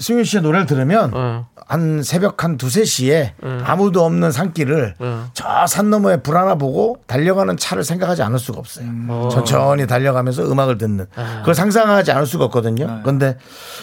[0.00, 1.46] 승윤 씨의 노래를 들으면 어.
[1.68, 3.34] 한 새벽 한 두세 시에
[3.64, 5.26] 아무도 없는 산길을 어.
[5.34, 8.86] 저산 너머에 불 하나 보고 달려가는 차를 생각하지 않을 수가 없어요.
[9.30, 11.06] 천천히 달려가면서 음악을 듣는
[11.40, 13.00] 그걸 상상하지 않을 수가 없거든요.
[13.02, 13.36] 그런데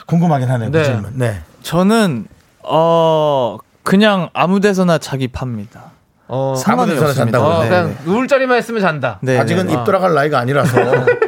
[0.07, 0.72] 궁금하긴 하네요.
[0.72, 0.84] 그 네.
[0.84, 1.11] 질문.
[1.13, 1.41] 네.
[1.61, 2.28] 저는
[2.63, 5.91] 어 그냥 아무 데서나 자기 팝니다.
[6.28, 7.39] 어, 상관이 아무 데서나 없습니다.
[7.39, 7.45] 잔다고.
[7.45, 7.70] 어, 네.
[7.70, 9.20] 그냥 누울 자리만 있으면 잔다.
[9.22, 9.74] 네, 아직은 네.
[9.74, 10.78] 입 돌아갈 나이가 아니라서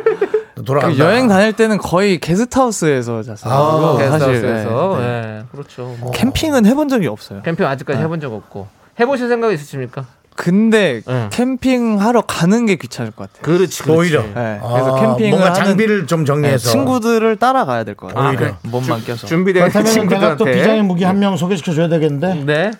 [0.63, 0.95] 돌아간다.
[0.95, 3.53] 그 여행 다닐 때는 거의 게스트하우스에서 잤어요.
[3.53, 4.97] 아, 게스트하우스에서.
[4.99, 5.37] 네, 네.
[5.39, 5.95] 예, 그렇죠.
[5.99, 6.11] 뭐.
[6.11, 7.41] 캠핑은 해본 적이 없어요.
[7.43, 8.67] 캠핑 아직까지 해본 적 없고.
[8.99, 10.05] 해보실 생각 있으십니까?
[10.35, 11.27] 근데 네.
[11.31, 13.41] 캠핑 하러 가는 게 귀찮을 것 같아요.
[13.57, 14.21] 그렇지, 오히려.
[14.33, 18.29] 네, 아, 그래서 캠핑을 뭔가 장비를 좀 네, 정리해서 친구들을 따라가야 될 것 같아요.
[18.29, 18.45] 오히려.
[18.47, 19.27] 네, 몸만 껴서.
[19.27, 20.51] 준비된 그렇다면 내가 또 친구들한테.
[20.53, 22.71] 비장의 무기 한 명 소개시켜 줘야 되겠는데 네.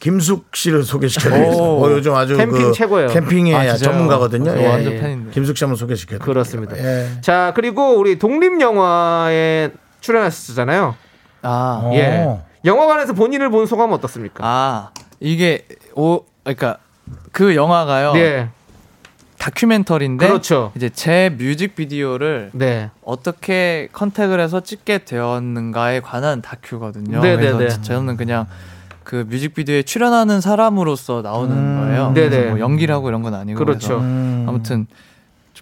[0.00, 1.62] 김숙 씨를 소개시켜 드리겠습니다.
[1.62, 1.84] 오.
[1.84, 3.08] 어, 요즘 아주 캠핑 그 최고예요.
[3.08, 3.76] 캠핑의 아?
[3.76, 4.50] 전문가거든요.
[4.50, 4.66] 저 예.
[4.66, 5.00] 완전 예.
[5.00, 5.30] 팬인데.
[5.30, 6.26] 김숙 씨 한번 소개시켜 드릴게요.
[6.26, 6.76] 그렇습니다.
[6.78, 7.20] 예.
[7.22, 9.70] 자, 그리고 우리 독립 영화에
[10.00, 10.94] 출연하셨잖아요.
[11.42, 11.90] 아, 어.
[11.94, 12.38] 예.
[12.64, 14.42] 영화관에서 본인을 본 소감은 어떻습니까?
[14.42, 14.90] 아
[15.20, 16.78] 이게 오 그러니까
[17.32, 18.12] 그 영화가요.
[18.14, 18.48] 네.
[19.38, 20.72] 다큐멘터리인데 그렇죠.
[20.74, 22.90] 이제 제 뮤직비디오를 네.
[23.04, 27.20] 어떻게 컨택을 해서 찍게 되었는가에 관한 다큐거든요.
[27.20, 27.82] 네, 그래서 네, 네.
[27.82, 28.46] 저는 그냥
[29.04, 32.12] 그 뮤직비디오에 출연하는 사람으로서 나오는 거예요.
[32.12, 32.50] 네, 그래서 네.
[32.50, 33.98] 뭐 연기를 하고 이런 건 아니고 그렇죠.
[33.98, 34.46] 음.
[34.48, 34.86] 아무튼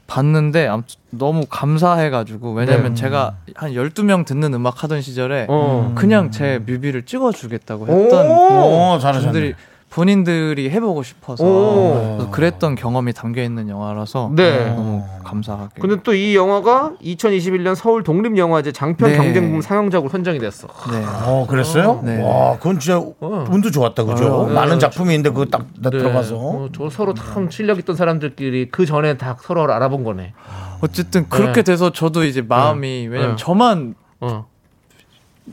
[0.07, 2.95] 봤는데 아무튼 너무 감사해가지고 왜냐면 네.
[2.95, 5.93] 제가 한 12명 듣는 음악 하던 시절에 어.
[5.95, 8.05] 그냥 제 뮤비를 찍어주겠다고 오.
[8.05, 8.99] 했던 오.
[8.99, 9.55] 분들이
[9.93, 14.71] 본인들이 해보고 싶어서 그랬던 경험이 담겨 있는 영화라서 네.
[14.71, 15.81] 너무 감사하게.
[15.81, 19.17] 근데 또 이 영화가 2021년 서울 독립영화제 장편 네.
[19.17, 20.69] 경쟁품 상영작으로 선정이 됐어.
[20.91, 21.03] 네.
[21.27, 22.01] 어, 그랬어요?
[22.05, 22.23] 네.
[22.23, 24.47] 와, 그건 진짜 운도 좋았다, 그죠?
[24.49, 24.55] 네.
[24.55, 26.37] 많은 작품이 있는데 그거 딱 들어가서.
[26.37, 30.33] 어, 저 서로 참 실력 있던 사람들끼리 그 전에 다 서로 알아본 거네.
[30.81, 31.63] 어쨌든 그렇게 네.
[31.63, 33.43] 돼서 저도 이제 마음이 왜냐면 네.
[33.43, 34.47] 저만 어.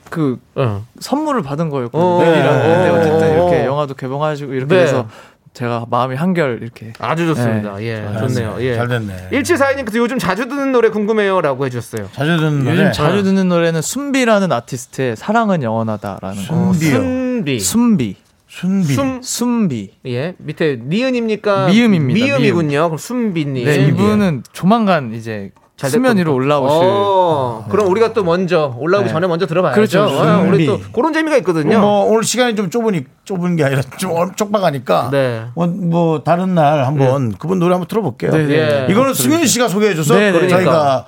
[0.09, 0.85] 그 어.
[0.99, 1.69] 선물을 받은 어.
[1.69, 2.17] 거였거든요.
[2.17, 2.61] 뮤비라는.
[2.61, 2.93] 근데 어.
[2.99, 4.81] 어쨌든 이렇게 영화도 개봉하시고 이렇게 네.
[4.85, 5.07] 돼서
[5.53, 7.81] 제가 마음이 한결 이렇게 아주 좋습니다.
[7.81, 8.57] 예, 좋네요.
[8.59, 8.75] 예.
[8.75, 9.29] 잘 됐네.
[9.31, 12.09] 1742님께서 요즘 자주 듣는 노래 궁금해요라고 해주셨어요.
[12.13, 12.77] 자주 듣는 노래.
[12.77, 16.73] 요즘 자주 듣는 노래는 순비라는 아티스트의 사랑은 영원하다라는 거.
[16.73, 16.91] 순비요.
[16.91, 17.59] 순비.
[17.59, 18.15] 순비.
[18.47, 18.93] 순비.
[18.93, 19.91] 순, 순비.
[20.07, 21.67] 예, 밑에 니은입니까?
[21.67, 22.83] 미음입니다, 미음이군요.
[22.85, 23.65] 그럼 순비님.
[23.65, 26.33] 네, 이분은 조만간 이제 잘 수면 될 위로.
[26.33, 29.13] 올라오실 어, 그럼 우리가 또 먼저 올라오기 네.
[29.13, 29.75] 전에 먼저 들어봐야죠.
[29.75, 30.03] 그렇죠.
[30.03, 30.79] 어, 우리 또.
[30.93, 31.79] 그런 재미가 있거든요.
[31.79, 35.45] 뭐 오늘 시간이 좀 좁으니 좁은 게 아니라 좀 얼- 촉박하니까 네.
[35.55, 38.31] 뭐, 뭐 다른 날 한번 그분 노래 한번 들어볼게요.
[38.31, 38.53] 네, 네.
[38.55, 38.87] 예.
[38.91, 40.39] 이거는 승윤 씨가 소개해 줘서 네, 네.
[40.47, 41.05] 저희가 그러니까.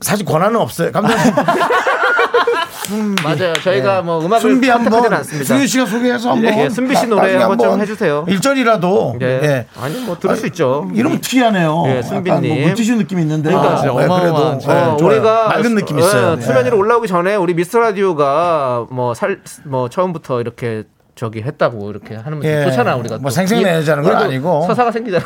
[0.00, 0.90] 사실 권한은 없어요.
[0.92, 1.16] 감독님
[2.86, 3.22] 순비.
[3.22, 3.52] 맞아요.
[3.54, 4.00] 저희가 예.
[4.02, 5.44] 뭐 음악을 순비 한번 않습니다.
[5.46, 8.24] 승윤 씨가 소개해서 한번 예, 순비 씨 나- 노래 한번 좀 해주세요.
[8.28, 9.26] 일절이라도 예.
[9.26, 9.66] 예.
[9.80, 10.88] 아니 뭐 들을 수 있죠.
[10.94, 11.84] 이름 특이하네요.
[11.88, 12.54] 예, 순비님.
[12.54, 13.50] 뭐 물티슈 느낌 있는데.
[13.50, 15.04] 그러니까 아, 예, 어마어마한 그래도 어, 예.
[15.04, 16.40] 우리가 맑은 느낌 어, 있어요.
[16.40, 16.66] 수면 예.
[16.66, 22.64] 위로 올라오기 전에 우리 미스터 라디오가 뭐살뭐 처음부터 이렇게 저기 했다고 이렇게 하는 분 예.
[22.64, 23.34] 좋잖아 우리가 뭐 또.
[23.34, 24.64] 생색내자는 건 아니고.
[24.66, 25.24] 서사가 생기잖아.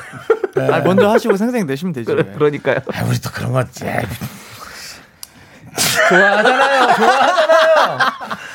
[0.70, 2.16] 아, 먼저 하시고 생생 내시면 되죠.
[2.18, 2.22] 예.
[2.22, 2.76] 그러니까요.
[2.92, 4.02] 아, 우리 또 그런 거 예.
[6.08, 6.94] 좋아하잖아요.
[6.94, 7.98] 좋아하잖아요.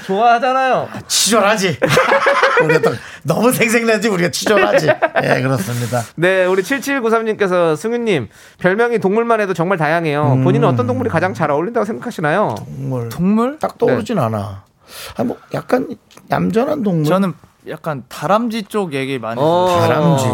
[0.06, 0.90] 좋아하잖아요.
[1.08, 1.80] 치졸하지.
[2.64, 4.88] 우리가 또 너무 생색내지 우리가 치졸하지.
[4.88, 6.02] 예, 그렇습니다.
[6.16, 10.34] 네, 우리 7793님께서 승윤님 별명이 동물만 해도 정말 다양해요.
[10.34, 10.44] 음.
[10.44, 12.56] 본인은 어떤 동물이 가장 잘 어울린다고 생각하시나요?
[12.58, 13.10] 동물.
[13.10, 13.60] 동물?
[13.60, 14.64] 딱 떠오르진 않아.
[15.18, 15.96] 아, 뭐 약간
[16.32, 17.06] 얌전한 동물.
[17.06, 17.34] 저는
[17.70, 19.78] 약간 다람쥐 쪽 얘기 많이 어.
[19.80, 20.26] 다람쥐.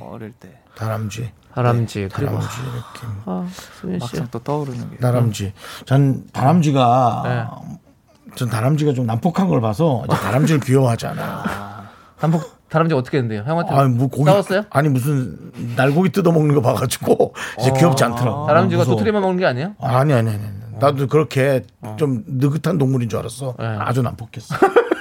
[0.00, 0.60] 어릴 때.
[0.76, 1.30] 다람쥐.
[1.54, 3.08] 다람쥐 그리고 다람쥐 느낌.
[3.26, 3.46] 아,
[3.80, 3.86] 씨.
[3.86, 4.96] 막상 또 떠오르는 게.
[4.98, 5.52] 다람쥐.
[5.86, 7.50] 전 다람쥐가
[8.34, 11.84] 전 다람쥐가 좀 난폭한 걸 봐서 이제 다람쥐를 귀여워하잖아.
[12.18, 13.42] 단복 다람쥐 어떻게 했는데요?
[13.46, 14.62] 형한테 아니 뭐 고기 싸웠어요?
[14.70, 18.46] 아니 무슨 날고기 뜯어 먹는 거 봐가지고 이제 귀엽지 않더라고.
[18.46, 18.96] 다람쥐가 무서워.
[18.96, 19.74] 도토리만 먹는 게 아니에요?
[19.80, 20.38] 아니 아니 아니.
[20.38, 20.64] 아니.
[20.80, 21.62] 나도 그렇게
[21.96, 23.54] 좀 느긋한 동물인 줄 알았어.
[23.60, 23.64] 네.
[23.78, 24.56] 아주 난폭했어.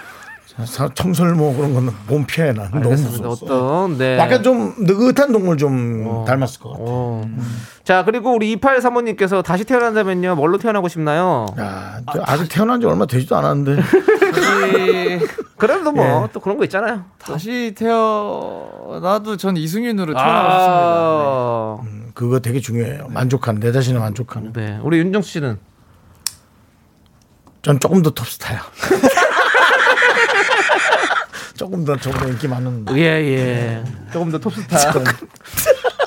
[0.66, 2.89] 사- 청설모 그런 거는 몸 피해 난 너무.
[2.89, 3.45] 무서웠어.
[3.45, 4.18] 어떤 네.
[4.20, 6.84] 약간 좀 느긋한 동물 좀 닮았을 것 같아.
[6.86, 7.26] 어.
[7.84, 11.47] 자 그리고 우리 2835님께서 다시 태어난다면요 뭘로 태어나고 싶나요?
[11.60, 13.82] 야, 저 아직 태어난 지 얼마 되지도 않았는데.
[15.58, 16.28] 그래도 뭐 예.
[16.34, 17.04] 또 그런 거 있잖아요.
[17.18, 20.84] 다시 태어나도 전 이승윤으로 태어나고 싶습니다.
[20.84, 21.78] 아,
[22.14, 23.08] 그거 되게 중요해요.
[23.10, 24.54] 만족하는 내 자신을 만족하는.
[24.54, 24.80] 네.
[24.84, 25.58] 우리 윤정수 씨는
[27.62, 28.62] 전 조금 더 톱스타야.
[31.64, 32.86] 조금 더 조금 더 인기 많은.
[32.91, 33.84] 예 예.
[34.11, 34.78] 조금 더 톱스타.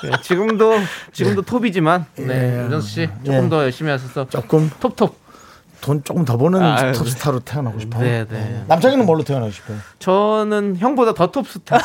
[0.04, 0.74] 예, 지금도
[1.12, 3.48] 지금도 톱이지만 네 윤정수 씨 조금 예.
[3.48, 5.24] 더 열심히 하셔서 조금 톱톱.
[5.80, 8.02] 돈 조금 더 버는 아, 톱스타로 태어나고 싶어요.
[8.02, 8.64] 네 네.
[8.66, 9.78] 남창이는 뭘로 태어나고 싶어요?
[9.98, 11.78] 저는 형보다 더 톱스타.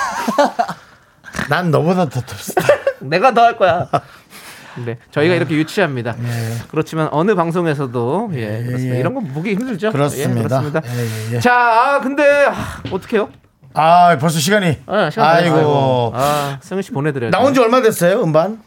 [1.49, 2.61] 난 너보다 더 톱스타.
[2.99, 3.87] 내가 더 할 거야.
[4.85, 6.15] 네, 저희가 이렇게 유치합니다.
[6.69, 8.65] 그렇지만 어느 방송에서도 예.
[8.93, 8.99] 예.
[8.99, 9.91] 이런 건 보기 힘들죠.
[9.91, 10.39] 그렇습니다.
[10.39, 10.81] 예, 그렇습니다.
[10.85, 11.39] 예, 예, 예.
[11.41, 13.29] 자, 아, 근데 아, 어떡해요?
[13.73, 14.77] 아, 벌써 시간이.
[14.85, 16.11] 아, 시간 아이고.
[16.15, 17.31] 아, 승윤 씨 보내드려요.
[17.31, 18.59] 나온 지 얼마 됐어요, 음반?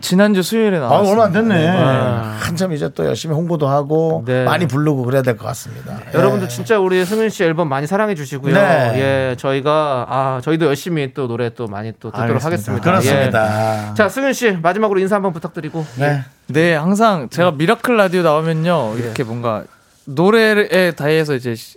[0.00, 1.10] 지난주 수요일에 아, 나왔어요.
[1.10, 1.68] 얼마 안 됐네.
[1.68, 2.38] 아.
[2.40, 4.44] 한참 이제 또 열심히 홍보도 하고 네.
[4.44, 5.98] 많이 부르고 그래야 될 것 같습니다.
[6.14, 8.54] 여러분들 진짜 우리 승윤 씨 앨범 많이 사랑해 주시고요.
[8.54, 8.92] 네.
[9.32, 12.46] 예, 저희가 아 저희도 열심히 또 노래 또 많이 또 듣도록 알겠습니다.
[12.46, 12.82] 하겠습니다.
[12.82, 13.90] 그렇습니다.
[13.90, 13.94] 예.
[13.94, 15.84] 자, 승윤 씨 마지막으로 인사 한번 부탁드리고.
[15.96, 16.22] 네.
[16.46, 18.94] 네, 항상 제가 미라클 라디오 나오면요.
[18.96, 19.64] 이렇게 뭔가
[20.06, 21.76] 노래에 대해서 이제 시-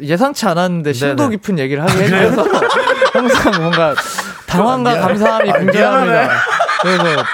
[0.00, 1.36] 예상치 않았는데 심도 네네.
[1.36, 2.44] 깊은 얘기를 하게 해줘서
[3.12, 3.94] 항상 뭔가
[4.46, 6.12] 당황과 미안- 감사함이 아, 공존합니다.
[6.12, 6.28] 미안하네.
[6.82, 7.24] 그래서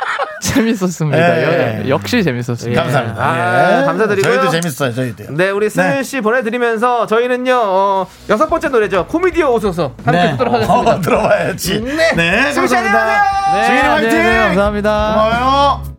[0.40, 1.18] 재밌었습니다.
[1.18, 1.82] 예.
[1.84, 2.82] 여- 역시 재밌었습니다.
[2.82, 3.22] 감사합니다.
[3.22, 3.84] 아, 예.
[3.86, 4.32] 감사드리고요.
[4.34, 5.28] 저희도 재밌어요, 저희도요.
[5.36, 6.02] 네, 우리 승윤 네.
[6.02, 9.06] 씨 보내드리면서 저희는요 어, 여섯 번째 노래죠.
[9.06, 10.90] 코미디여 오소서 함께 듣도록 하겠습니다.
[10.92, 11.80] 어, 들어봐야지.
[11.80, 12.12] 네.
[12.14, 12.76] 네, 승윤 씨.
[12.76, 13.96] 안녕하세요.
[14.00, 14.22] 네, 네!
[14.22, 15.12] 네, 감사합니다.
[15.14, 15.94] 고마워요.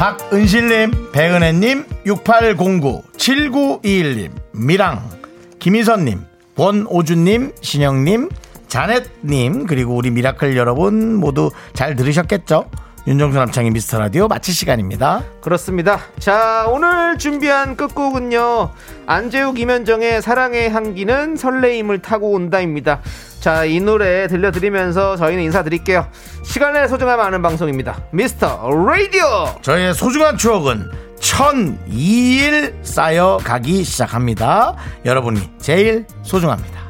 [0.00, 5.10] 박은실님, 백은혜님, 6809, 7921님, 미랑,
[5.58, 6.24] 김희선님,
[6.56, 8.30] 권오준님, 신영님,
[8.66, 12.70] 자넷님, 그리고 우리 미라클 여러분 모두 잘 들으셨겠죠?
[13.10, 15.24] 윤정수 남창의 미스터 라디오 마칠 시간입니다.
[15.40, 15.98] 그렇습니다.
[16.20, 18.70] 자, 오늘 준비한 끝곡은요.
[19.06, 23.00] 안재욱 김현정의 사랑의 향기는 설레임을 타고 온다입니다.
[23.40, 26.06] 자, 이 노래 들려드리면서 저희는 인사드릴게요.
[26.44, 28.00] 시간의 소중함 아는 방송입니다.
[28.12, 29.58] 미스터 라디오!
[29.60, 30.88] 저의 소중한 추억은
[31.18, 34.76] 1002일 쌓여가기 시작합니다.
[35.04, 36.89] 여러분이 제일 소중합니다.